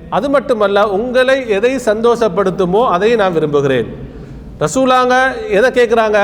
அது 0.10 0.30
மட்டுமல்ல 0.30 0.90
உங்களை 0.90 1.50
எதை 1.50 1.76
சந்தோஷப்படுத்துமோ 1.76 2.82
அதை 2.96 3.16
நான் 3.16 3.34
விரும்புகிறேன். 3.34 4.03
ரசூலாங்க 4.62 5.16
எதை 5.58 5.70
கேட்குறாங்க 5.78 6.20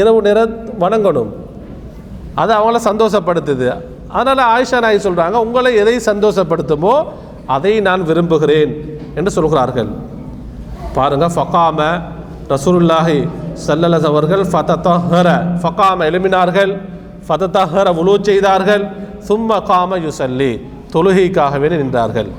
இரவு 0.00 0.18
நேரம் 0.26 0.52
வணங்கணும். 0.82 1.30
அது 2.40 2.52
அவங்கள 2.58 2.78
சந்தோஷப்படுத்துது. 2.90 3.68
அதனால் 4.18 4.42
ஆயிஷா 4.54 4.78
நாய் 4.84 5.04
சொல்கிறாங்க 5.06 5.36
உங்களை 5.46 5.70
எதை 5.82 5.96
சந்தோஷப்படுத்துமோ 6.10 6.94
அதை 7.56 7.72
நான் 7.88 8.02
விரும்புகிறேன் 8.10 8.72
என்று 9.18 9.30
சொல்கிறார்கள். 9.36 9.90
பாருங்கள் 10.96 11.34
ஃபகாம 11.36 11.78
ரசூலுல்லாஹி 12.54 13.18
சல்லலஸ் 13.66 14.08
அவர்கள் 14.10 14.44
ஃபதத்தஹர 14.52 15.28
ஃபகாம 15.62 15.98
எழுமினார்கள் 16.10 16.72
ஃபதத்தஹர 17.26 17.88
உலு 18.02 18.14
செய்தார்கள் 18.28 18.84
சும்ம 19.28 19.58
காம 19.70 19.98
யுசல்லி 20.04 20.52
தொழுகைக்காகவே 20.94 21.68
நின்றார்கள். 21.82 22.30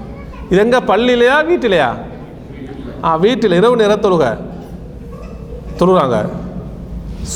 இது 0.51 0.59
எங்கே 0.65 0.79
பள்ளியிலையா 0.91 1.35
வீட்டிலையா? 1.49 1.89
வீட்டில் 3.01 3.51
இரவு 3.51 3.75
நேர 3.75 3.95
தொழுக. 3.95 4.37
தொழுகிறாங்க 5.79 6.29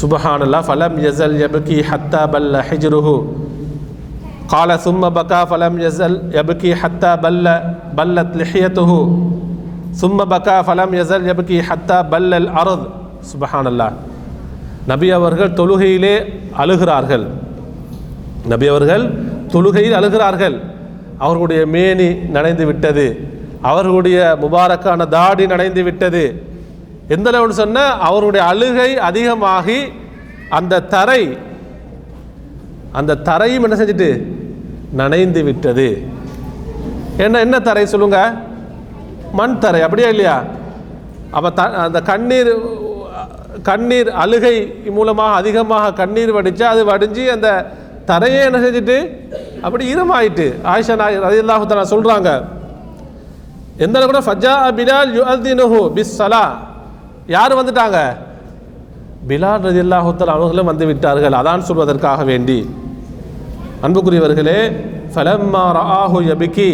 சுபஹானல்லா 0.01 0.59
ஃபலம் 0.67 0.95
யசல் 0.99 1.35
யபுகி 1.43 1.83
ஹத்தா 1.89 2.29
பல்ல 2.33 2.63
ஹிஜ்ருஹு. 2.69 3.25
கால 4.47 4.75
சும்ம 4.75 5.09
பக்கா 5.09 5.45
ஃபலம் 5.49 5.77
யசல் 5.79 6.21
யபுகி 6.31 6.75
ஹத்தா 6.81 7.19
பல்ல 7.23 7.75
பல்லத் 7.95 8.35
லிஹியத்துஹு. 8.35 8.99
சும்ம 10.01 10.25
பக்கா 10.29 10.57
ஃபலம் 10.67 10.93
யசல் 10.93 11.25
யபுகி 11.31 11.61
ஹத்தா 11.69 12.09
பல்லல் 12.09 12.49
அரத். 12.51 12.87
சுபஹானல்லா. 13.19 13.93
நபி 14.87 15.11
அவர்கள் 15.11 15.49
தொழுகையிலே 15.49 16.33
அழுகிறார்கள். 16.57 17.27
நபி 18.45 18.67
அவர்கள் 18.67 19.11
தொழுகையில் 19.47 19.93
அழுகிறார்கள். 19.93 20.59
அவர்களுடைய 21.17 21.65
மேனி 21.65 22.13
நனைந்து 22.13 22.65
விட்டது. 22.65 23.33
அவர்களுடைய 23.61 24.17
முபாரக்கான 24.43 25.07
தாடி 25.17 25.45
நனைந்து 25.53 25.83
விட்டது. 25.83 26.23
எந்த 27.15 27.29
அளவுன்னு 27.31 27.61
சொன்னால் 27.63 27.97
அவருடைய 28.07 28.45
அழுகை 28.51 28.89
அதிகமாகி 29.09 29.79
அந்த 30.57 30.83
தரை 30.93 31.23
அந்த 32.99 33.17
தரையும் 33.29 33.65
என்ன 33.67 33.77
செஞ்சுட்டு? 33.79 34.09
நனைந்து 35.01 35.41
விட்டது. 35.43 35.87
என்ன 37.25 37.39
என்ன 37.45 37.55
தரை 37.59 37.85
சொல்லுங்க? 37.85 38.19
மண் 39.39 39.59
தரை 39.63 39.81
அப்படியா 39.85 40.09
இல்லையா? 40.13 40.35
அப்போ 41.35 41.49
த 41.57 41.63
அந்த 41.85 41.99
கண்ணீர் 42.09 42.51
கண்ணீர் 43.69 44.09
அழுகை 44.23 44.55
மூலமாக 44.97 45.39
அதிகமாக 45.41 45.93
கண்ணீர் 46.01 46.31
வடித்து 46.37 46.63
அது 46.71 46.81
வடிஞ்சு 46.91 47.23
அந்த 47.35 47.49
தரையே 48.09 48.41
என்ன 48.49 48.59
செஞ்சுட்டு? 48.65 48.97
அப்படி 49.65 49.83
ஈரமாயிட்டு. 49.93 50.47
ஆயிஷா 50.73 50.95
நாய் 51.01 51.23
ரதில்லாஹு 51.25 51.79
நான் 51.81 51.93
சொல்கிறாங்க 51.93 52.31
எந்த 53.83 54.05
கூட 54.09 54.19
ஃபஜா 54.27 54.55
பிலால் 54.77 55.11
யுஅத்தினுஹு 55.19 55.79
பிஸ் 55.95 56.13
சலா 56.19 56.45
யார் 57.35 57.53
வந்துட்டாங்க? 57.59 57.97
பிலால் 59.29 59.63
ரதில்லாஹு 59.67 60.11
அவர்களும் 60.35 60.69
வந்து 60.71 60.85
விட்டார்கள். 60.89 61.35
அதான் 61.39 61.65
சொல்வதற்காக 61.69 62.19
வேண்டி. 62.31 62.59
அன்புக்குரியவர்களே 63.85 64.59
ஃபலம்மா 65.13 65.63
ரஆஹு 65.79 66.19
யபிகி. 66.31 66.71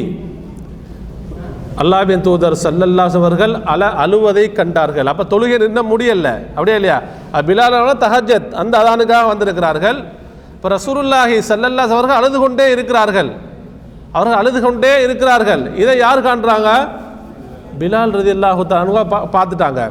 அல்லாஹ்வின் 1.81 2.23
தூதர் 2.27 2.55
சல்லல்லாஸ் 2.65 3.17
அவர்கள் 3.21 3.53
அல 3.73 3.81
அழுவதை 4.03 4.45
கண்டார்கள். 4.59 5.07
அப்போ 5.11 5.23
தொழுகை 5.33 5.57
நின்ன 5.63 5.79
முடியல. 5.91 6.27
அப்படியே 6.55 6.75
இல்லையா? 6.79 6.97
பிலாலான 7.47 7.93
தஹஜத் 8.03 8.49
அந்த 8.61 8.73
அதானுக்காக 8.81 9.25
வந்திருக்கிறார்கள். 9.33 9.99
இப்போ 10.55 10.67
ரசூருல்லாஹி 10.77 11.35
சல்லல்லாஸ் 11.51 11.95
அவர்கள் 11.97 12.19
அழுது 12.19 12.37
கொண்டே 12.43 12.65
இருக்கிறார்கள். 12.75 13.29
அவர்கள் 14.15 14.39
அழுது 14.41 14.59
கொண்டே 14.65 14.93
இருக்கிறார்கள். 15.05 15.63
இதை 15.81 15.93
யார் 16.05 16.25
காண்றாங்க? 16.27 16.69
பிலால் 17.79 18.15
ரதி 18.19 18.31
அல்லாஹு 18.37 18.63
பா 19.11 19.19
பார்த்துட்டாங்க. 19.35 19.81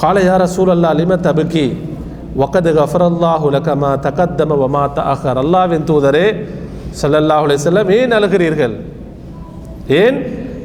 கால 0.00 0.16
யார் 0.28 0.42
ரசூல் 0.46 0.72
லிம 1.00 1.12
தபுக்கி 1.26 1.66
வக்கது 2.40 2.70
கஃபரல்லாஹு 2.78 3.46
லகமா 3.56 3.90
தகத்தம 4.06 4.50
வமா 4.62 4.84
தஅஹர். 4.98 5.38
அல்லாவின் 5.44 5.84
தூதரே 5.90 6.26
ஸல்லல்லாஹு 7.00 7.56
செல்லம் 7.66 7.88
ஏன் 7.98 8.12
அழுகிறீர்கள்? 8.18 8.74
ஏன் 10.02 10.16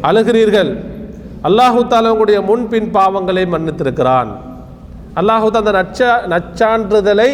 அழுகிறீர்கள்? 0.10 0.72
அல்லாஹு 1.48 1.80
தாலா 1.92 2.12
உங்களுடைய 2.14 2.40
முன்பின் 2.50 2.90
பாவங்களை 2.98 3.44
மன்னித்திருக்கிறான். 3.54 4.32
அல்லாஹு 5.20 5.48
அந்த 5.62 5.72
நச்ச 5.80 6.00
நச்சான்றுதலை 6.34 7.30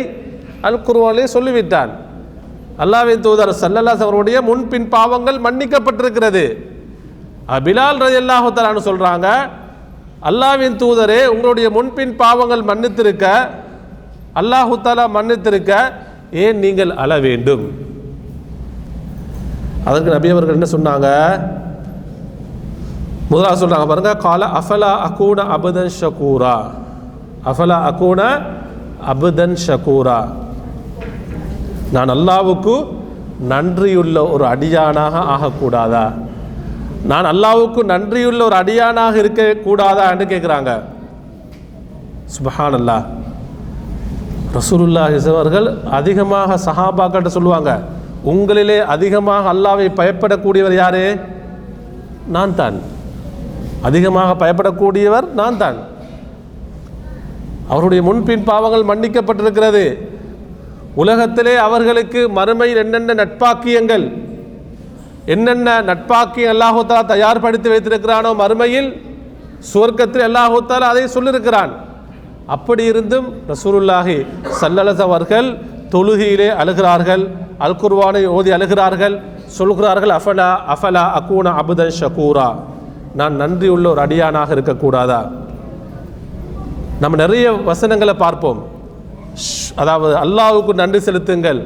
அல் 0.67 0.79
குருவாலே 0.87 1.25
சொல்லிவிட்டான். 1.35 1.91
அல்லாவின் 2.83 3.23
தூதர் 3.25 3.51
சல்லல்லாஸ் 3.61 4.03
அவருடைய 4.05 4.37
முன்பின் 4.49 4.87
பாவங்கள் 4.95 5.39
மன்னிக்கப்பட்டிருக்கிறது. 5.45 6.43
அபிலால் 7.55 7.99
பிலால் 8.01 8.01
ரதி 8.03 8.81
சொல்கிறாங்க 8.89 9.27
அல்லாவின் 10.29 10.77
தூதரே 10.83 11.21
உங்களுடைய 11.33 11.67
முன்பின் 11.77 12.13
பாவங்கள் 12.21 12.63
மன்னித்திருக்க 12.69 13.25
அல்லாஹுத்தாலா 14.39 15.05
மன்னித்திருக்க 15.17 15.73
ஏன் 16.43 16.57
நீங்கள் 16.63 16.91
அழ 17.03 17.11
வேண்டும்? 17.27 17.63
அதற்கு 19.87 20.09
நபி 20.15 20.29
அவர்கள் 20.33 20.57
என்ன 20.57 20.67
சொன்னாங்க 20.75 21.07
முதலாக 23.29 23.55
சொல்றாங்க 23.61 23.87
பாருங்க 23.91 24.11
கால 24.25 24.45
அஃபலா 24.59 24.91
அகூன 25.07 25.39
அபுதன் 25.55 25.93
ஷகூரா. 25.99 26.55
அஃபலா 27.51 27.77
அகூன 27.89 28.21
அபுதன் 29.13 29.55
ஷகூரா. 29.67 30.19
நான் 31.95 32.11
அல்லாவுக்கு 32.15 32.75
நன்றியுள்ள 33.51 34.17
ஒரு 34.33 34.45
அடியானாக 34.53 35.15
ஆகக்கூடாதா? 35.33 36.05
நான் 37.11 37.27
அல்லாவுக்கு 37.31 37.81
நன்றியுள்ள 37.93 38.41
ஒரு 38.49 38.55
அடியானாக 38.61 39.15
இருக்கக்கூடாதா 39.23 40.05
என்று 40.13 40.25
கேட்குறாங்க 40.31 40.71
சுபஹான் 42.35 42.77
அல்லாஹ் 42.79 43.05
ரசூலுல்லா 44.57 45.03
அவர்கள் 45.33 45.67
அதிகமாக 45.99 46.57
சஹாபாக்கிட்ட 46.65 47.31
சொல்லுவாங்க 47.37 47.71
உங்களிலே 48.31 48.77
அதிகமாக 48.95 49.49
அல்லாவை 49.53 49.87
பயப்படக்கூடியவர் 49.99 50.75
யாரு? 50.83 51.03
நான் 52.35 52.55
தான். 52.55 52.77
அதிகமாக 53.87 54.29
பயப்படக்கூடியவர் 54.41 55.27
நான் 55.39 55.57
தான். 55.57 55.77
அவருடைய 57.69 58.01
முன்பின் 58.03 58.43
பாவங்கள் 58.43 58.89
மன்னிக்கப்பட்டிருக்கிறது. 58.91 59.83
உலகத்திலே 61.01 61.55
அவர்களுக்கு 61.67 62.21
மறுமையில் 62.37 62.81
என்னென்ன 62.83 63.15
நட்பாக்கியங்கள்? 63.21 64.05
என்னென்ன 65.33 65.67
நட்பாக்கியம் 65.89 66.53
அல்லாஹூத்தாலா 66.53 67.03
தயார்படுத்தி 67.13 67.67
வைத்திருக்கிறானோ 67.73 68.29
மறுமையில் 68.41 68.89
சுவர்க்கத்தில் 69.71 70.25
அல்லாஹூத்தாலா 70.29 70.87
அதை 70.93 71.03
சொல்லியிருக்கிறான். 71.15 71.71
அப்படி 72.55 72.83
இருந்தும் 72.91 73.27
ரசூருல்லாஹி 73.51 74.17
சல்லலஸ் 74.61 75.03
அவர்கள் 75.07 75.49
தொழுகையிலே 75.93 76.49
அழுகிறார்கள் 76.61 77.23
அல் 77.65 77.79
குர்வானை 77.81 78.21
ஓதி 78.37 78.49
அழுகிறார்கள் 78.57 79.15
சொல்கிறார்கள் 79.57 80.13
அஃபலா 80.19 80.47
அஃபலா 80.73 81.03
அக்கூன 81.19 81.53
அபுதன் 81.61 81.93
ஷகூரா. 81.99 82.47
நான் 83.19 83.35
நன்றி 83.41 83.67
உள்ள 83.75 83.85
ஒரு 83.93 84.01
அடியானாக 84.05 84.49
இருக்கக்கூடாதா? 84.55 85.21
நம்ம 87.03 87.15
நிறைய 87.23 87.45
வசனங்களை 87.69 88.15
பார்ப்போம். 88.23 88.59
அதாவது 89.81 90.13
அல்லாவுக்கு 90.23 90.73
நன்றி 90.81 90.99
செலுத்துங்கள். 91.07 91.59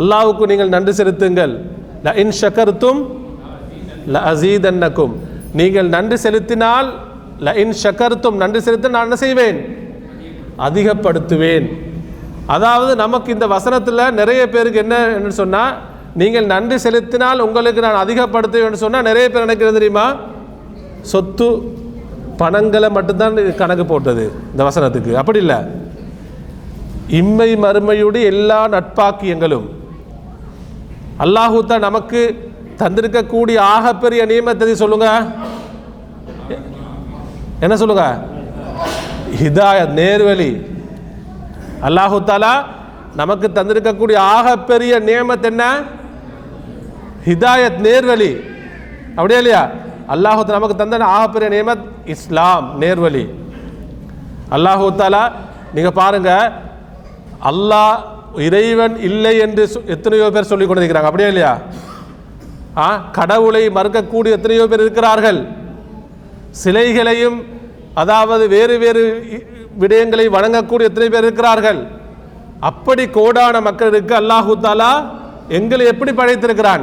அல்லாவுக்கு 0.00 0.44
நீங்கள் 0.50 0.72
நன்றி 0.74 0.92
செலுத்துங்கள். 1.00 1.52
ல 2.06 2.14
இன் 2.22 2.34
ஷக்கர்த்தும் 2.40 3.00
ல 4.12 4.22
அசீதன்னக்கும். 4.30 5.14
நீங்கள் 5.60 5.88
நன்றி 5.96 6.16
செலுத்தினால் 6.24 6.88
ல 7.46 7.54
இன் 7.62 7.74
ஷக்கர்த்தும் 7.82 8.38
நன்றி 8.42 8.60
செலுத்த 8.66 8.92
நான் 8.96 9.06
என்ன 9.08 9.18
செய்வேன்? 9.24 9.58
அதிகப்படுத்துவேன். 10.66 11.66
அதாவது 12.54 12.92
நமக்கு 13.04 13.28
இந்த 13.36 13.46
வசனத்தில் 13.54 14.02
நிறைய 14.20 14.42
பேருக்கு 14.54 14.82
என்ன 14.84 14.96
என்று 15.16 15.32
சொன்னால் 15.40 15.74
நீங்கள் 16.20 16.46
நன்றி 16.52 16.76
செலுத்தினால் 16.84 17.44
உங்களுக்கு 17.46 17.80
நான் 17.86 18.02
அதிகப்படுத்துவேன் 18.04 18.82
சொன்னால் 18.84 19.06
நிறைய 19.10 19.24
பேர் 19.28 19.46
நினைக்கிறது 19.46 19.78
தெரியுமா? 19.78 20.06
சொத்து 21.12 21.48
பணங்களை 22.40 22.88
மட்டும்தான் 22.96 23.36
கணக்கு 23.60 23.84
போட்டது 23.92 24.24
இந்த 24.52 24.62
வசனத்துக்கு. 24.68 25.12
அப்படி 25.20 25.38
இல்லை. 25.44 25.58
இம்மை 27.08 27.56
மறுமையுடைய 27.56 28.24
எல்லா 28.24 28.68
நட்பாக்கியங்களும். 28.68 29.66
அல்லாஹூத்தா 31.24 31.78
நமக்கு 31.78 32.20
தந்திருக்கக்கூடிய 32.78 33.58
ஆகப்பெரிய 33.58 34.26
நியமத்தை 34.26 34.74
சொல்லுங்க? 34.74 35.06
என்ன 37.60 37.76
சொல்லுங்க? 37.76 38.18
ஹிதாயத் 39.40 39.94
நேர்வழி. 40.00 40.66
அல்லாஹு 41.82 42.24
தாலா 42.24 42.64
நமக்கு 43.16 43.48
தந்திருக்கக்கூடிய 43.48 44.18
ஆகப்பெரிய 44.18 45.00
நியமத்து 45.00 45.44
என்ன? 45.44 45.64
ஹிதாயத் 47.26 47.80
நேர்வழி. 47.86 48.40
அப்படியே 49.16 49.38
இல்லையா? 49.38 49.70
அல்லாஹு 50.08 50.44
நமக்கு 50.44 50.76
தந்த 50.76 50.98
ஆகப்பெரிய 50.98 51.48
நியமத் 51.56 51.84
இஸ்லாம் 52.04 52.78
நேர்வழி. 52.78 53.34
அல்லாஹு 54.50 54.92
தாலா 54.96 55.32
நீங்க 55.74 55.90
பாருங்க 55.90 56.52
அல்லாஹ் 57.44 57.96
இறைவன் 58.36 58.98
இல்லை 58.98 59.38
என்று 59.38 59.66
சொ- 59.66 59.84
எத்தனையோ 59.84 60.30
பேர் 60.30 60.42
சொல்லிக் 60.42 60.70
கொண்டிருக்கிறாங்க. 60.70 61.02
அப்படியே 61.02 61.28
இல்லையா? 61.28 61.58
ஆ 62.76 62.96
கடவுளை 63.12 63.68
மறுக்கக்கூடிய 63.68 64.30
எத்தனையோ 64.30 64.66
பேர் 64.66 64.80
இருக்கிறார்கள். 64.80 65.46
சிலைகளையும் 66.50 67.44
அதாவது 67.94 68.48
வேறு 68.48 68.78
வேறு 68.78 69.26
இ- 69.30 69.56
விடயங்களை 69.82 70.28
வணங்கக்கூடிய 70.28 70.80
எத்தனை 70.80 71.08
பேர் 71.08 71.22
இருக்கிறார்கள். 71.22 71.86
அப்படி 72.60 73.08
கோடான 73.08 73.60
மக்களுக்கு 73.60 74.14
அல்லாஹு 74.14 74.54
தாலா 74.62 75.04
எங்களை 75.48 75.86
எப்படி 75.86 76.12
படைத்திருக்கிறான்? 76.12 76.80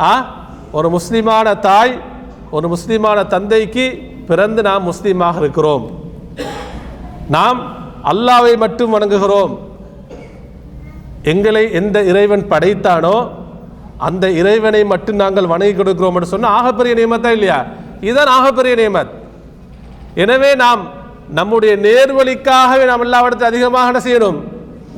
ஆ 0.00 0.34
ஒரு 0.72 0.90
முஸ்லிமான 0.90 1.58
தாய் 1.58 2.00
ஒரு 2.50 2.68
முஸ்லிமான 2.68 3.26
தந்தைக்கு 3.26 3.98
பிறந்து 4.26 4.62
நாம் 4.62 4.92
முஸ்லீமாக 4.92 5.36
இருக்கிறோம். 5.36 5.90
நாம் 7.28 7.79
அல்லாவை 8.10 8.54
மட்டும் 8.64 8.94
வணங்குகிறோம். 8.94 9.52
எங்களை 11.32 11.64
எந்த 11.80 11.96
இறைவன் 12.10 12.44
படைத்தானோ 12.52 13.16
அந்த 14.08 14.24
இறைவனை 14.40 14.84
மட்டும் 14.92 15.20
நாங்கள் 15.22 15.50
வணங்கி 15.52 15.74
கொடுக்கிறோம் 15.76 16.14
என்று 16.16 16.32
சொன்ன 16.34 16.50
ஆகப்பெரிய 16.58 16.94
நியமத்தா 17.00 17.30
இல்லையா? 17.36 17.58
இதுதான் 18.06 18.32
ஆகப்பெரிய 18.36 18.74
நியமத். 18.80 19.10
எனவே 20.22 20.50
நாம் 20.64 20.82
நம்முடைய 21.38 21.72
நேர்வழிக்காகவே 21.86 22.84
நாம் 22.90 23.04
எல்லாவிடத்தில் 23.06 23.50
அதிகமாக 23.50 23.90
என்ன 23.90 24.00
செய்யணும்? 24.06 24.38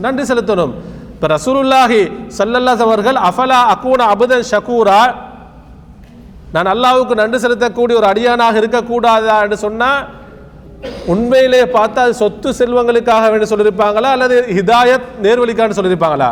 நன்றி 0.04 0.24
செலுத்தணும். 0.30 0.72
இப்போ 1.14 1.26
ரசூலுல்லாஹி 1.36 2.00
சல்லல்லாஸ் 2.38 2.84
அவர்கள் 2.86 3.18
அஃபலா 3.28 3.58
அக்கூன 3.74 4.06
அபுதன் 4.14 4.48
ஷகூரா? 4.52 5.02
நான் 6.54 6.70
அல்லாவுக்கு 6.74 7.14
நன்றி 7.22 7.38
செலுத்தக்கூடிய 7.44 7.98
ஒரு 8.00 8.08
அடியானாக 8.12 8.60
இருக்கக்கூடாதா 8.62 9.36
என்று 9.44 9.58
சொன்னால் 9.66 10.00
உண்மையிலே 11.12 11.60
பார்த்தா 11.76 12.00
அது 12.06 12.14
சொத்து 12.22 12.48
செல்வங்களுக்காக 12.60 13.28
வேண்டி 13.32 13.46
சொல்லியிருப்பாங்களா? 13.52 14.10
அல்லது 14.16 14.36
ஹிதாயத் 14.56 15.06
நேர்வழிக்கான்னு 15.26 15.78
சொல்லியிருப்பாங்களா? 15.78 16.30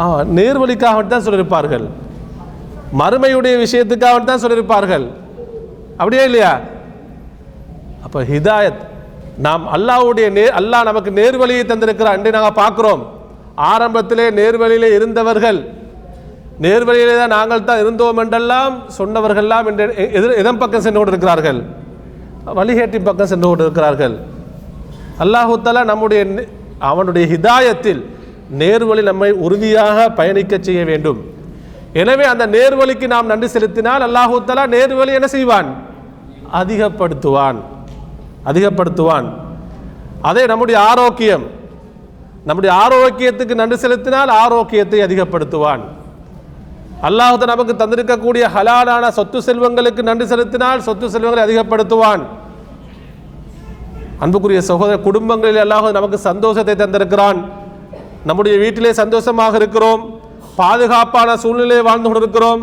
ஆ 0.00 0.02
நேர்வழிக்காக 0.38 1.02
தான் 1.14 1.24
சொல்லியிருப்பார்கள். 1.26 1.86
மறுமையுடைய 3.00 3.54
விஷயத்துக்காக 3.64 4.24
தான் 4.30 4.42
சொல்லியிருப்பார்கள். 4.44 5.04
அப்படியே 6.00 6.22
இல்லையா? 6.28 6.52
அப்போ 8.04 8.18
ஹிதாயத் 8.32 8.80
நாம் 9.44 9.64
அல்லாஹ்வுடைய 9.74 10.26
நே 10.38 10.46
அல்லாஹ் 10.60 10.88
நமக்கு 10.90 11.10
நேர்வழியை 11.20 11.62
தந்திருக்கிறார் 11.68 12.16
என்று 12.18 12.36
நாங்கள் 12.38 12.58
பார்க்குறோம். 12.62 13.02
ஆரம்பத்திலே 13.72 14.26
நேர்வழியிலே 14.40 14.88
இருந்தவர்கள் 14.98 15.60
நேர்வழியிலே 16.64 17.14
தான் 17.20 17.34
நாங்கள் 17.38 17.68
தான் 17.68 17.80
இருந்தோம் 17.82 18.18
என்றெல்லாம் 18.22 18.74
சொன்னவர்கள்லாம் 18.98 19.68
என்று 19.70 19.84
எதிர் 20.16 20.40
எதன் 20.42 20.60
பக்கம் 20.62 20.84
சென்று 20.84 20.98
கொண்டிருக்கிறார்கள். 21.00 21.60
வழிகேட்டின் 22.46 23.04
பக்கம் 23.04 23.26
சென்று 23.26 23.48
கொண்டிருக்கிறார்கள். 23.48 24.20
அல்லாஹு 25.18 25.84
நம்முடைய 25.84 26.48
அவனுடைய 26.78 27.36
ஹிதாயத்தில் 27.36 28.06
நேர்வழி 28.58 29.02
நம்மை 29.02 29.32
உறுதியாக 29.32 30.10
பயணிக்க 30.10 30.58
செய்ய 30.60 30.84
வேண்டும். 30.84 31.24
எனவே 31.92 32.24
அந்த 32.24 32.46
நேர்வழிக்கு 32.46 33.06
நாம் 33.06 33.26
நன்றி 33.26 33.46
செலுத்தினால் 33.46 34.10
அல்லாஹு 34.10 34.66
நேர்வழி 34.66 35.12
என்ன 35.12 35.26
செய்வான்? 35.26 35.74
அதிகப்படுத்துவான். 36.52 37.56
அதிகப்படுத்துவான். 38.44 39.32
அதே 40.22 40.46
நம்முடைய 40.46 40.80
ஆரோக்கியம். 40.80 41.42
நம்முடைய 42.44 42.76
ஆரோக்கியத்துக்கு 42.76 43.54
நன்றி 43.54 43.76
செலுத்தினால் 43.76 44.28
ஆரோக்கியத்தை 44.28 45.00
அதிகப்படுத்துவான். 45.00 45.80
அல்லாஹ் 47.08 47.46
நமக்கு 47.50 47.74
தந்திருக்கக்கூடிய 47.80 48.44
ஹலாலான 48.54 49.04
சொத்து 49.18 49.38
செல்வங்களுக்கு 49.46 50.02
நன்றி 50.08 50.26
செலுத்தினால் 50.32 50.84
சொத்து 50.86 51.06
செல்வங்களை 51.14 51.42
அதிகப்படுத்துவான். 51.46 52.22
அன்புக்குரிய 54.24 54.60
சகோதர 54.70 54.96
குடும்பங்களில் 55.06 55.62
அல்லாஹ் 55.64 55.96
நமக்கு 55.98 56.18
சந்தோஷத்தை 56.28 56.74
தந்திருக்கிறான். 56.82 57.38
நம்முடைய 58.28 58.54
வீட்டிலே 58.62 58.92
சந்தோஷமாக 59.02 59.56
இருக்கிறோம். 59.60 60.02
பாதுகாப்பான 60.60 61.36
சூழ்நிலையை 61.44 61.82
வாழ்ந்து 61.88 62.06
கொண்டிருக்கிறோம். 62.08 62.62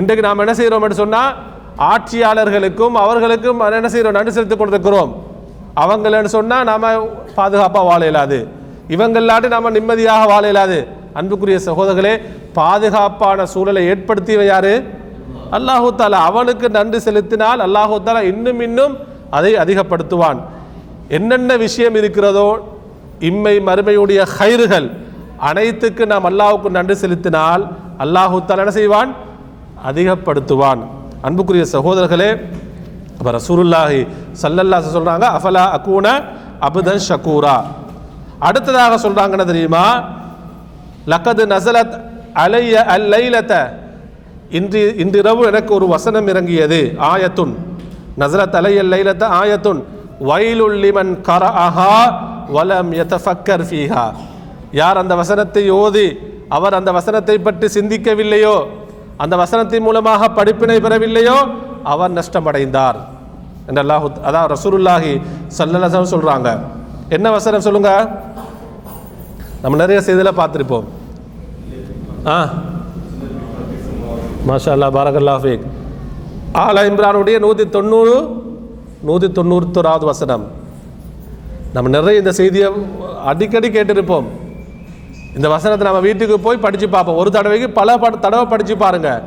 இன்றைக்கு 0.00 0.26
நாம் 0.26 0.42
என்ன 0.44 0.54
செய்கிறோம் 0.58 0.84
என்று 0.86 0.98
சொன்னால் 1.02 1.32
ஆட்சியாளர்களுக்கும் 1.92 2.94
அவர்களுக்கும் 3.04 3.60
என்ன 3.78 3.88
செய்கிறோம்? 3.94 4.16
நன்றி 4.18 4.34
செலுத்திக் 4.36 4.60
கொண்டிருக்கிறோம். 4.62 5.10
அவங்களன்னு 5.84 6.30
சொன்னால் 6.36 6.68
நாம் 6.72 6.86
பாதுகாப்பாக 7.38 7.84
வாழ 7.90 8.02
இயலாது. 8.08 8.38
இவங்களாட்டி 8.94 9.48
நாம் 9.54 9.74
நிம்மதியாக 9.78 10.26
வாழ 10.34 10.44
இயலாது. 10.50 10.78
அன்புக்குரிய 11.18 11.58
சகோதரர்களே 11.68 12.14
பாதுகாப்பான 12.58 13.38
சூழலை 13.54 13.82
ஏற்படுத்தியவை 13.92 14.46
யாரு? 14.52 14.74
அல்லாஹூ 15.56 15.88
தாலா 16.00 16.18
அவனுக்கு 16.30 16.66
நன்றி 16.78 16.98
செலுத்தினால் 17.06 17.60
அல்லாஹூ 17.66 17.96
தாலா 18.06 18.22
இன்னும் 18.32 18.60
இன்னும் 18.66 18.94
அதை 19.36 19.52
அதிகப்படுத்துவான். 19.62 20.38
என்னென்ன 21.16 21.50
விஷயம் 21.64 21.96
இருக்கிறதோ 22.00 22.48
இம்மை 23.28 23.54
மறுமையுடைய 23.68 24.20
ஹைறுகள் 24.36 24.88
அனைத்துக்கு 25.48 26.02
நாம் 26.12 26.26
அல்லாஹுக்கு 26.30 26.76
நன்றி 26.78 26.96
செலுத்தினால் 27.04 27.62
அல்லாஹூ 28.04 28.36
தாலா 28.48 28.62
என்ன 28.64 28.74
செய்வான்? 28.80 29.10
அதிகப்படுத்துவான். 29.88 30.80
அன்புக்குரிய 31.26 31.64
சகோதரர்களே 31.76 32.30
அப்போ 33.18 33.30
ரசூலுல்லாஹி 33.38 34.00
சல்லல்லா 34.42 34.78
சொல்கிறாங்க 34.96 35.26
அஃபலா 35.36 35.64
அகூன 35.76 36.06
அபுதன் 36.68 37.02
ஷக்கூரா 37.08 37.56
அடுத்ததாக 38.48 38.94
சொல்கிறாங்கன்னு 39.04 39.50
தெரியுமா? 39.52 39.84
லக்கது 41.10 41.42
நசலத் 41.54 41.94
அலைய 42.44 42.74
அல் 42.94 43.06
லைலத்த 43.12 43.52
இன்று 44.58 44.82
இன்றிரவு 45.02 45.42
எனக்கு 45.50 45.72
ஒரு 45.78 45.86
வசனம் 45.94 46.26
இறங்கியது. 46.32 46.80
ஆயத்துன். 47.12 47.54
நசரத் 48.22 48.56
அலைய 48.60 48.80
லைலத்த 48.92 49.24
ஆயத்துன். 49.40 49.80
வயலுள்ளிமன் 50.28 51.12
கர 51.28 51.44
அஹா 51.66 51.92
வலம் 52.56 52.90
யதஃபக்கர் 53.00 53.64
ஃபீஹா. 53.68 54.04
யார் 54.80 55.00
அந்த 55.02 55.14
வசனத்தை 55.22 55.64
ஓதி 55.82 56.08
அவர் 56.56 56.74
அந்த 56.78 56.90
வசனத்தை 56.98 57.36
பற்றி 57.46 57.66
சிந்திக்கவில்லையோ 57.76 58.56
அந்த 59.22 59.34
வசனத்தின் 59.42 59.84
மூலமாக 59.86 60.22
படிப்பினை 60.38 60.76
பெறவில்லையோ 60.84 61.38
அவர் 61.92 62.12
நஷ்டமடைந்தார். 62.18 62.98
என்று 63.68 63.80
அல்லாஹு 63.84 64.06
அதான் 64.28 64.48
ரசூலுல்லாஹி 64.54 65.12
சல்லல்லாஹு 65.58 66.12
சொல்கிறாங்க 66.14 66.48
என்ன 67.16 67.26
வசனம் 67.36 67.64
சொல்லுங்கள் 67.66 68.04
நம்ம 69.62 69.86
நிறைய 69.86 70.00
செய்தியில் 70.00 70.36
பார்த்துருப்போம். 70.36 70.84
ஆ? 72.26 72.48
மாஷா 74.48 74.70
அல்லா 74.72 74.88
பாரகல்லா 74.90 75.34
ஃபீக். 75.42 75.66
ஆலா 76.52 76.82
இம்ரானுடைய 76.82 77.38
நூற்றி 77.38 77.68
தொண்ணூறு 77.68 78.44
நூற்றி 79.02 79.26
தொண்ணூத்தொராவது 79.26 80.04
வசனம். 80.04 80.46
நம்ம 81.72 81.90
நிறைய 81.90 82.18
இந்த 82.18 82.32
செய்தியை 82.32 82.70
அடிக்கடி 83.24 83.68
கேட்டிருப்போம். 83.68 84.24
இந்த 85.36 85.48
வசனத்தை 85.48 85.86
நம்ம 85.86 86.00
வீட்டுக்கு 86.00 86.40
போய் 86.40 86.56
படித்து 86.56 86.88
பார்ப்போம். 86.88 87.16
ஒரு 87.16 87.30
தடவைக்கு 87.30 87.70
பல 87.70 87.96
பட 87.96 88.16
தடவை 88.16 88.44
படித்து 88.44 88.76
பாருங்க. 88.76 89.22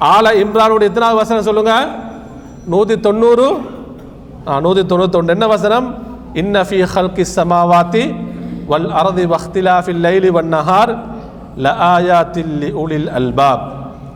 ஆல 0.00 0.26
இம்ரானுடைய 0.34 0.82
எத்தனாவது 0.82 1.16
வசனம் 1.16 1.42
சொல்லுங்க? 1.42 1.88
நூற்றி 2.66 3.00
தொண்ணூறு 3.00 3.58
ஆ 4.48 4.60
நூற்றி 4.60 4.96
தொண்ணூத்தொன்று 4.96 5.28
என்ன 5.28 5.46
வசனம்? 5.46 5.94
இன்னஃபி 6.34 6.86
ஹல்கி 6.94 7.24
சமாவாத்தி 7.36 8.14
வல் 8.71 8.89
அரதி 8.93 9.25
வக்திலாஃபில் 9.33 10.01
லைலி 10.07 10.29
வன் 10.37 10.51
நஹார் 10.55 10.93
لآيات 11.57 12.35
لأولي 12.61 12.95
الألباب 12.97 13.59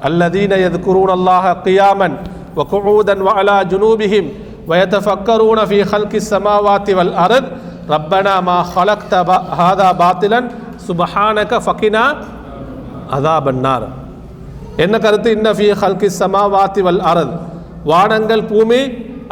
الذين 0.04 0.52
يذكرون 0.58 1.10
الله 1.12 1.43
قياما 1.68 2.08
وقعودا 2.58 3.24
وعلى 3.24 3.66
جنوبهم 3.66 4.26
ويتفكرون 4.70 5.60
في 5.66 5.84
خلق 5.84 6.14
السماوات 6.16 6.88
والأرض 6.89 7.45
ربنا 7.89 8.34
ما 8.41 8.58
خلقت 8.66 9.14
با- 9.22 9.45
هذا 9.62 9.88
باطلا 9.93 10.39
سبحانك 10.89 11.52
فقنا 11.60 12.06
عذاب 13.12 13.45
النار 13.47 13.82
என்ன 14.78 14.93
கருத்து 15.04 15.30
இன்ன 15.38 15.47
ஃபி 15.58 15.68
ஹல்கி 15.82 16.10
சமாவாத்தி 16.22 16.82
வல் 16.88 17.02
அரத் 17.12 17.34
வானங்கள் 17.86 18.43
பூமி 18.52 18.82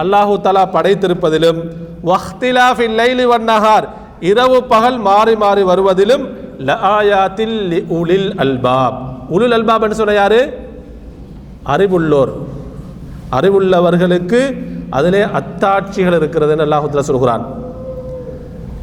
அல்லாஹு 0.01 0.33
தலா 0.45 0.63
படைத்திருப்பதிலும் 0.75 1.59
வஹ்திலாஃபில் 2.09 2.95
லைலி 3.01 3.25
வன் 3.31 3.47
நஹார் 3.51 3.85
இரவு 4.20 4.64
பகல் 4.64 4.98
மாறி 4.98 5.36
மாறி 5.36 5.62
வருவதிலும் 5.62 6.28
லஆயாத்தில் 6.58 7.84
உலில் 7.88 8.34
அல்பாப். 8.34 8.98
உலுல் 9.28 9.52
அல்பாப் 9.52 9.82
என்று 9.82 9.94
சொன்ன 9.94 10.12
யாரு? 10.12 10.58
அறிவுள்ளோர். 11.66 12.32
அறிவுள்ளவர்களுக்கு 13.32 14.66
அதிலே 14.90 15.22
அத்தாட்சிகள் 15.24 16.18
இருக்கிறதுன்னு 16.18 16.64
அல்லாஹு 16.66 16.88
தஆலா 16.88 16.98
சொல்கிறான். 16.98 17.44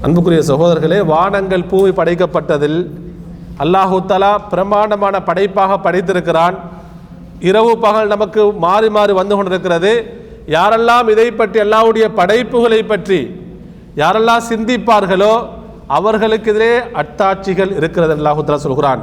அன்புக்குரிய 0.01 0.41
சகோதரர்களே 0.41 1.05
வானங்கள் 1.05 1.63
பூமி 1.63 1.89
படைக்கப்பட்டதில் 1.89 2.91
அல்லாஹு 3.59 4.05
தலா 4.05 4.37
பிரமாண்டமான 4.37 5.23
படைப்பாக 5.23 5.91
படைத்திருக்கிறான். 5.91 6.55
இரவு 7.39 7.77
பகல் 7.77 8.07
நமக்கு 8.07 8.51
மாறி 8.53 8.89
மாறி 8.89 9.13
வந்து 9.13 9.35
கொண்டிருக்கிறது. 9.35 10.19
யாரெல்லாம் 10.47 11.09
இதை 11.09 11.31
பற்றி 11.31 11.59
அல்லாவுடைய 11.59 12.09
படைப்புகளை 12.15 12.83
பற்றி 12.83 13.40
யாரெல்லாம் 13.95 14.41
சிந்திப்பார்களோ 14.49 15.47
அவர்களுக்கு 15.87 16.49
எதிரே 16.49 16.79
அட்டாட்சிகள் 16.79 17.75
இருக்கிறது 17.75 18.23
என்று 18.23 18.59
சொல்கிறான். 18.59 19.01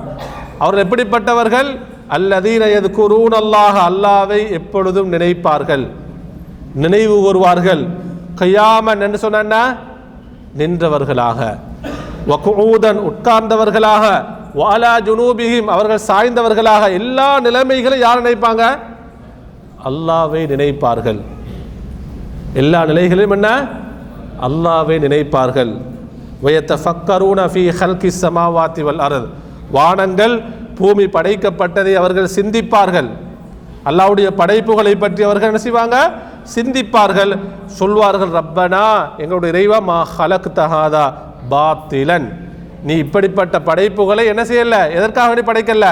அவர்கள் 0.59 0.85
எப்படிப்பட்டவர்கள்? 0.85 1.79
அல்லதீன 2.11 2.91
குரூன் 2.99 3.35
அல்லாஹ் 3.41 3.79
அல்லாவை 3.89 4.51
எப்பொழுதும் 4.51 5.13
நினைப்பார்கள். 5.13 5.89
நினைவு 6.75 7.17
கூறுவார்கள். 7.17 7.89
கையாமன் 8.37 9.01
என்று 9.01 9.19
சொன்னா 9.19 9.75
நின்றவர்களாக. 10.59 11.59
வக்கூதன் 12.29 12.99
உட்கார்ந்தவர்களாக. 13.11 14.25
வாலா 14.57 15.01
ஜுனூபிகிம் 15.05 15.65
அவர்கள் 15.65 16.07
சாய்ந்தவர்களாக. 16.07 16.93
எல்லா 16.93 17.41
நிலைமைகளும் 17.41 17.99
யார் 17.99 18.23
நினைப்பாங்க? 18.23 18.79
அல்லாவை 19.85 20.47
நினைப்பார்கள். 20.47 21.21
எல்லா 22.53 22.85
நிலைகளிலும் 22.85 23.31
என்ன? 23.31 23.69
அல்லாவை 24.47 24.97
நினைப்பார்கள். 25.05 25.73
வயத்த 26.45 26.73
ஃபக்கரூன 26.85 27.41
ஃபி 27.53 27.63
ஹல்கி 27.79 28.11
சமாவாத்தி 28.23 28.83
வல் 28.89 29.03
வானங்கள் 29.77 30.35
பூமி 30.79 31.05
படைக்கப்பட்டதை 31.17 31.95
அவர்கள் 32.01 32.35
சிந்திப்பார்கள். 32.37 33.09
அல்லாவுடைய 33.89 34.29
படைப்புகளை 34.41 34.93
பற்றி 35.03 35.23
அவர்கள் 35.29 35.51
என்ன 35.51 35.63
செய்வாங்க? 35.65 35.97
சிந்திப்பார்கள். 36.55 37.33
சொல்வார்கள் 37.79 38.33
ரப்பனா 38.39 38.85
எங்களுடைய 39.23 39.51
இறைவா 39.55 39.79
மா 39.89 39.99
ஹலக் 40.17 40.49
தகாதா 40.59 41.05
பாத்திலன். 41.53 42.29
நீ 42.89 42.95
இப்படிப்பட்ட 43.05 43.57
படைப்புகளை 43.69 44.25
என்ன 44.33 44.43
செய்யல? 44.51 44.77
எதற்காக 44.97 45.27
வேண்டி 45.31 45.45
படைக்கல? 45.51 45.87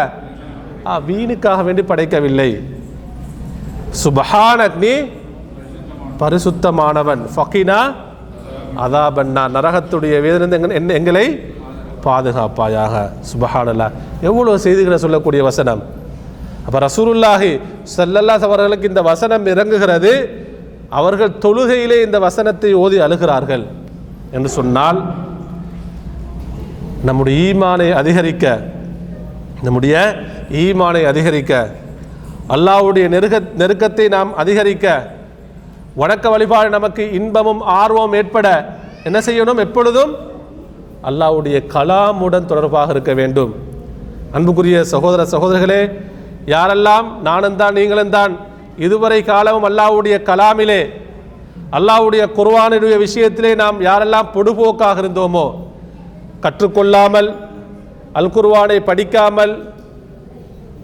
வீணுக்காக 1.11 1.61
வேண்டி 1.69 1.83
படைக்கவில்லை. 1.91 2.51
சுபஹானக் 4.03 4.81
நீ 4.85 4.95
பரிசுத்தமானவன். 6.21 7.23
ஃபக்கினா 7.37 7.81
அதாபன்னா 8.85 9.43
நரகத்துடைய 9.57 10.15
வேதனை 10.25 10.59
எங்க 10.79 10.93
எங்களை 11.01 11.27
பாதுகாப்பாயாக. 12.07 12.95
சுபஹானல்லா. 13.31 13.87
எவ்வளோ 14.29 14.53
செய்திகளை 14.65 14.99
சொல்லக்கூடிய 15.05 15.41
வசனம். 15.51 15.83
அப்போ 16.67 16.79
ரசூருல்லாஹி 16.89 17.51
சல்லல்லாஸ் 17.97 18.47
அவர்களுக்கு 18.49 18.91
இந்த 18.93 19.03
வசனம் 19.11 19.45
இறங்குகிறது. 19.53 20.13
அவர்கள் 20.99 21.33
தொழுகையிலே 21.45 21.99
இந்த 22.07 22.19
வசனத்தை 22.27 22.71
ஓதி 22.85 22.99
அழுகிறார்கள் 23.07 23.65
என்று 24.37 24.51
சொன்னால் 24.59 24.99
நம்முடைய 27.09 27.37
ஈமானை 27.49 27.89
அதிகரிக்க 28.01 28.45
நம்முடைய 29.67 29.97
ஈமானை 30.63 31.03
அதிகரிக்க 31.11 31.53
அல்லாஹ்வுடைய 32.55 33.07
நெருக்க 33.15 33.37
நெருக்கத்தை 33.61 34.07
நாம் 34.17 34.31
அதிகரிக்க 34.43 34.87
வணக்க 36.01 36.27
வழிபாடு 36.33 36.69
நமக்கு 36.77 37.03
இன்பமும் 37.19 37.61
ஆர்வம் 37.81 38.15
ஏற்பட 38.21 38.49
என்ன 39.09 39.19
செய்யணும்? 39.27 39.61
எப்பொழுதும் 39.67 40.13
அல்லாஹ்வுடைய 41.09 41.57
கலாமுடன் 41.75 42.49
தொடர்பாக 42.51 42.95
இருக்க 42.95 43.13
வேண்டும். 43.21 43.53
அன்புக்குரிய 44.37 44.79
சகோதர 44.93 45.21
சகோதரர்களே 45.33 45.83
யாரெல்லாம் 46.55 47.07
நானும் 47.29 47.59
தான் 47.61 47.77
நீங்களும் 47.79 48.15
தான் 48.17 48.33
இதுவரை 48.87 49.21
காலமும் 49.31 49.67
அல்லாவுடைய 49.69 50.17
கலாமிலே 50.31 50.83
அல்லாஹ்வுடைய 51.77 52.25
குர்வானுடைய 52.39 52.97
விஷயத்திலே 53.05 53.53
நாம் 53.63 53.79
யாரெல்லாம் 53.89 54.29
பொடுபோக்காக 54.35 55.03
இருந்தோமோ 55.03 55.47
கற்றுக்கொள்ளாமல் 56.45 57.31
அல் 58.21 58.33
குர்வானை 58.37 58.79
படிக்காமல் 58.91 59.55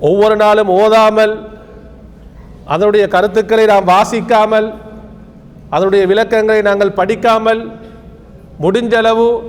ஒவ்வொரு 0.08 0.36
நாளும் 0.44 0.72
ஓதாமல் 0.78 1.34
அதனுடைய 2.72 3.04
கருத்துக்களை 3.14 3.66
நாம் 3.72 3.90
வாசிக்காமல் 3.92 4.68
அதனுடைய 5.72 6.06
விளக்கங்களை 6.06 6.62
நாங்கள் 6.62 6.92
படிக்காமல் 6.92 7.72
முடிஞ்சளவு 8.62 9.40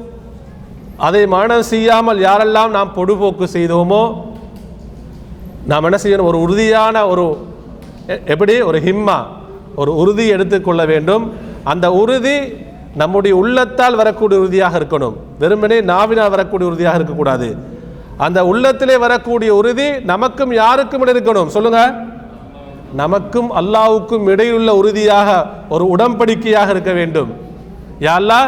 அதை 0.97 1.27
மனம் 1.27 1.63
செய்யாமல் 1.63 2.19
யாரெல்லாம் 2.19 2.69
நாம் 2.69 2.93
பொடுபோக்கு 2.95 3.47
செய்தோமோ 3.53 4.31
நாம் 5.65 5.83
என்ன 5.83 5.97
செய்யணும்? 6.03 6.23
ஒரு 6.23 6.41
உறுதியான 6.41 7.07
ஒரு 7.07 7.37
எ- 8.09 8.21
எப்படி? 8.25 8.61
ஒரு 8.61 8.79
ஹிம்மா 8.79 9.23
ஒரு 9.75 9.95
உறுதி 9.95 10.27
எடுத்துக்கொள்ள 10.27 10.85
வேண்டும். 10.85 11.33
அந்த 11.63 11.91
உறுதி 11.91 12.39
நம்முடைய 12.95 13.37
உள்ளத்தால் 13.37 13.95
வரக்கூடிய 13.95 14.39
உறுதியாக 14.39 14.79
இருக்கணும். 14.79 15.15
வெறுமனே 15.39 15.81
நாவினால் 15.81 16.29
வரக்கூடிய 16.29 16.69
உறுதியாக 16.69 16.95
இருக்கக்கூடாது. 16.95 17.57
அந்த 18.17 18.45
உள்ளத்திலே 18.45 18.97
வரக்கூடிய 18.97 19.55
உறுதி 19.55 19.99
நமக்கும் 19.99 20.53
யாருக்கும் 20.53 21.05
இருக்கணும்? 21.05 21.47
சொல்லுங்கள் 21.47 22.11
நமக்கும் 23.01 23.49
அல்லாவுக்கும் 23.59 24.25
இடையுள்ள 24.33 24.69
உறுதியாக 24.79 25.29
ஒரு 25.73 25.85
உடன்படிக்கையாக 25.93 26.73
இருக்க 26.75 26.91
வேண்டும். 26.99 27.31
யாழ்லா 28.07 28.39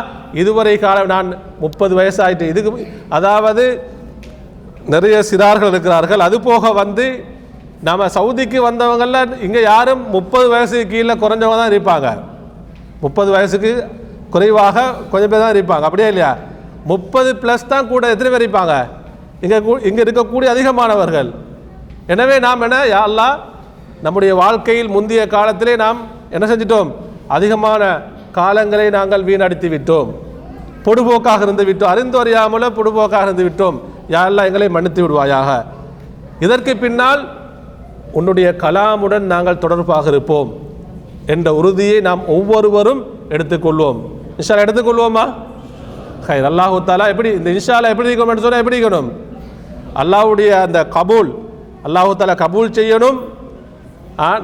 இதுவரை 0.41 0.75
காலம் 0.85 1.11
நான் 1.13 1.29
முப்பது 1.63 1.93
வயசாயிட்டு 1.99 2.45
இதுக்கு 2.51 2.87
அதாவது 3.17 3.65
நிறைய 4.93 5.17
சிறார்கள் 5.29 5.71
இருக்கிறார்கள். 5.73 6.23
அது 6.27 6.37
போக 6.49 6.71
வந்து 6.81 7.05
நம்ம 7.87 8.07
சவுதிக்கு 8.17 8.59
வந்தவங்கள 8.67 9.19
இங்கே 9.45 9.61
யாரும் 9.71 10.03
முப்பது 10.15 10.47
வயசுக்கு 10.53 10.91
கீழே 10.93 11.15
குறைஞ்சவங்க 11.23 11.57
தான் 11.61 11.73
இருப்பாங்க. 11.73 12.07
முப்பது 13.03 13.29
வயசுக்கு 13.35 13.71
குறைவாக 14.33 14.85
கொஞ்சம் 15.11 15.31
பேர் 15.31 15.43
தான் 15.45 15.55
இருப்பாங்க. 15.55 15.83
அப்படியே 15.87 16.07
இல்லையா? 16.11 16.31
முப்பது 16.91 17.29
ப்ளஸ் 17.41 17.71
தான் 17.73 17.89
கூட 17.91 18.03
எத்தனை 18.13 18.29
பேர் 18.31 18.45
இருப்பாங்க? 18.45 18.75
இங்கே 19.43 19.57
இங்கே 19.89 20.01
இருக்கக்கூடிய 20.05 20.47
அதிகமானவர்கள். 20.53 21.29
எனவே 22.13 22.35
நாம் 22.47 22.65
என்ன 22.67 22.79
யாரெல்லாம் 22.95 23.35
நம்முடைய 24.01 24.35
வாழ்க்கையில் 24.35 24.87
முந்தைய 24.87 25.27
காலத்திலே 25.27 25.75
நாம் 25.75 25.97
என்ன 26.29 26.45
செஞ்சிட்டோம்? 26.47 26.91
அதிகமான 27.27 28.01
காலங்களை 28.33 28.89
நாங்கள் 28.89 29.23
வீணடித்து 29.23 29.69
விட்டோம். 29.69 30.09
பொடுபோக்காக 30.85 31.41
இருந்து 31.41 31.65
விட்டோம். 31.65 31.91
அறிந்து 31.93 32.23
அறியாமலோ 32.23 32.69
பொடுபோக்காக 32.79 33.21
இருந்து 33.21 33.43
விட்டோம். 33.43 33.79
யாரெல்லாம் 34.09 34.45
எங்களை 34.45 34.69
மன்னித்து 34.69 35.07
விடுவாயாக? 35.07 35.65
இதற்கு 36.39 36.77
பின்னால் 36.77 37.37
உன்னுடைய 38.11 38.55
கலாமுடன் 38.57 39.19
நாங்கள் 39.19 39.57
தொடர்பாக 39.57 40.07
இருப்போம் 40.07 40.53
என்ற 41.25 41.55
உறுதியை 41.55 41.99
நாம் 42.01 42.27
ஒவ்வொருவரும் 42.27 43.05
எடுத்துக்கொள்வோம். 43.29 43.97
இன்ஷால்லா 44.39 44.65
எடுத்துக்கொள்வோமா? 44.65 45.33
ஹை 46.27 46.41
அல்லாஹு 46.41 46.77
தாலா 46.85 47.07
எப்படி 47.07 47.29
இந்த 47.29 47.49
இன்ஷால்லா 47.49 47.89
எப்படி 47.89 48.15
இருக்கணும் 48.15 48.41
சொன்னால் 48.41 48.63
எப்படி 48.63 48.83
இருக்கணும்? 48.83 49.09
அல்லாஹ்வுடைய 49.95 50.49
அந்த 50.49 50.87
கபூல் 50.95 51.29
அல்லாஹு 51.83 52.11
தாலா 52.17 52.35
கபூல் 52.43 52.75
செய்யணும். 52.79 53.17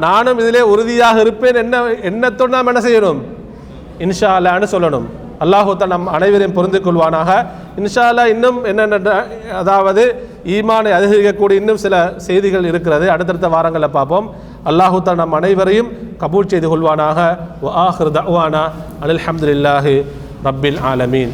நானும் 0.06 0.40
இதிலே 0.40 0.62
உறுதியாக 0.62 1.20
இருப்பேன். 1.20 1.56
என்ன 1.56 1.84
எண்ணத்தோடு 2.10 2.52
நாம் 2.56 2.68
என்ன 2.68 2.82
செய்யணும்? 2.88 3.20
இன்ஷா 4.00 4.30
அல்லான்னு 4.38 4.68
சொல்லணும். 4.76 5.06
அல்லாஹு 5.44 5.88
நம் 5.88 6.08
அனைவரையும் 6.08 6.54
புரிந்து 6.54 6.80
கொள்வானாக. 6.80 7.46
இன்ஷா 7.80 8.04
அல்லா 8.12 8.26
இன்னும் 8.26 8.64
என்னென்ன 8.64 9.14
அதாவது 9.62 10.04
ஈமானை 10.46 10.92
அதிகரிக்கக்கூடிய 10.98 11.52
இன்னும் 11.52 11.78
சில 11.78 12.14
செய்திகள் 12.18 12.66
இருக்கிறது. 12.66 13.10
அடுத்தடுத்த 13.12 13.48
வாரங்களில் 13.48 13.96
பார்ப்போம். 13.98 14.30
அல்லாஹு 14.66 15.16
நம் 15.16 15.32
அனைவரையும் 15.32 15.90
கபூல் 16.20 16.52
செய்து 16.54 16.68
கொள்வானாக. 16.74 17.20
வ 17.64 17.72
ஆஹிர் 17.86 18.14
தஅவானா 18.20 18.64
அனில் 19.02 20.06
ரப்பில் 20.46 20.80
ஆலமீன். 20.92 21.34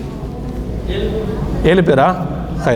ஏழு 1.64 1.82
பேரா? 1.82 2.16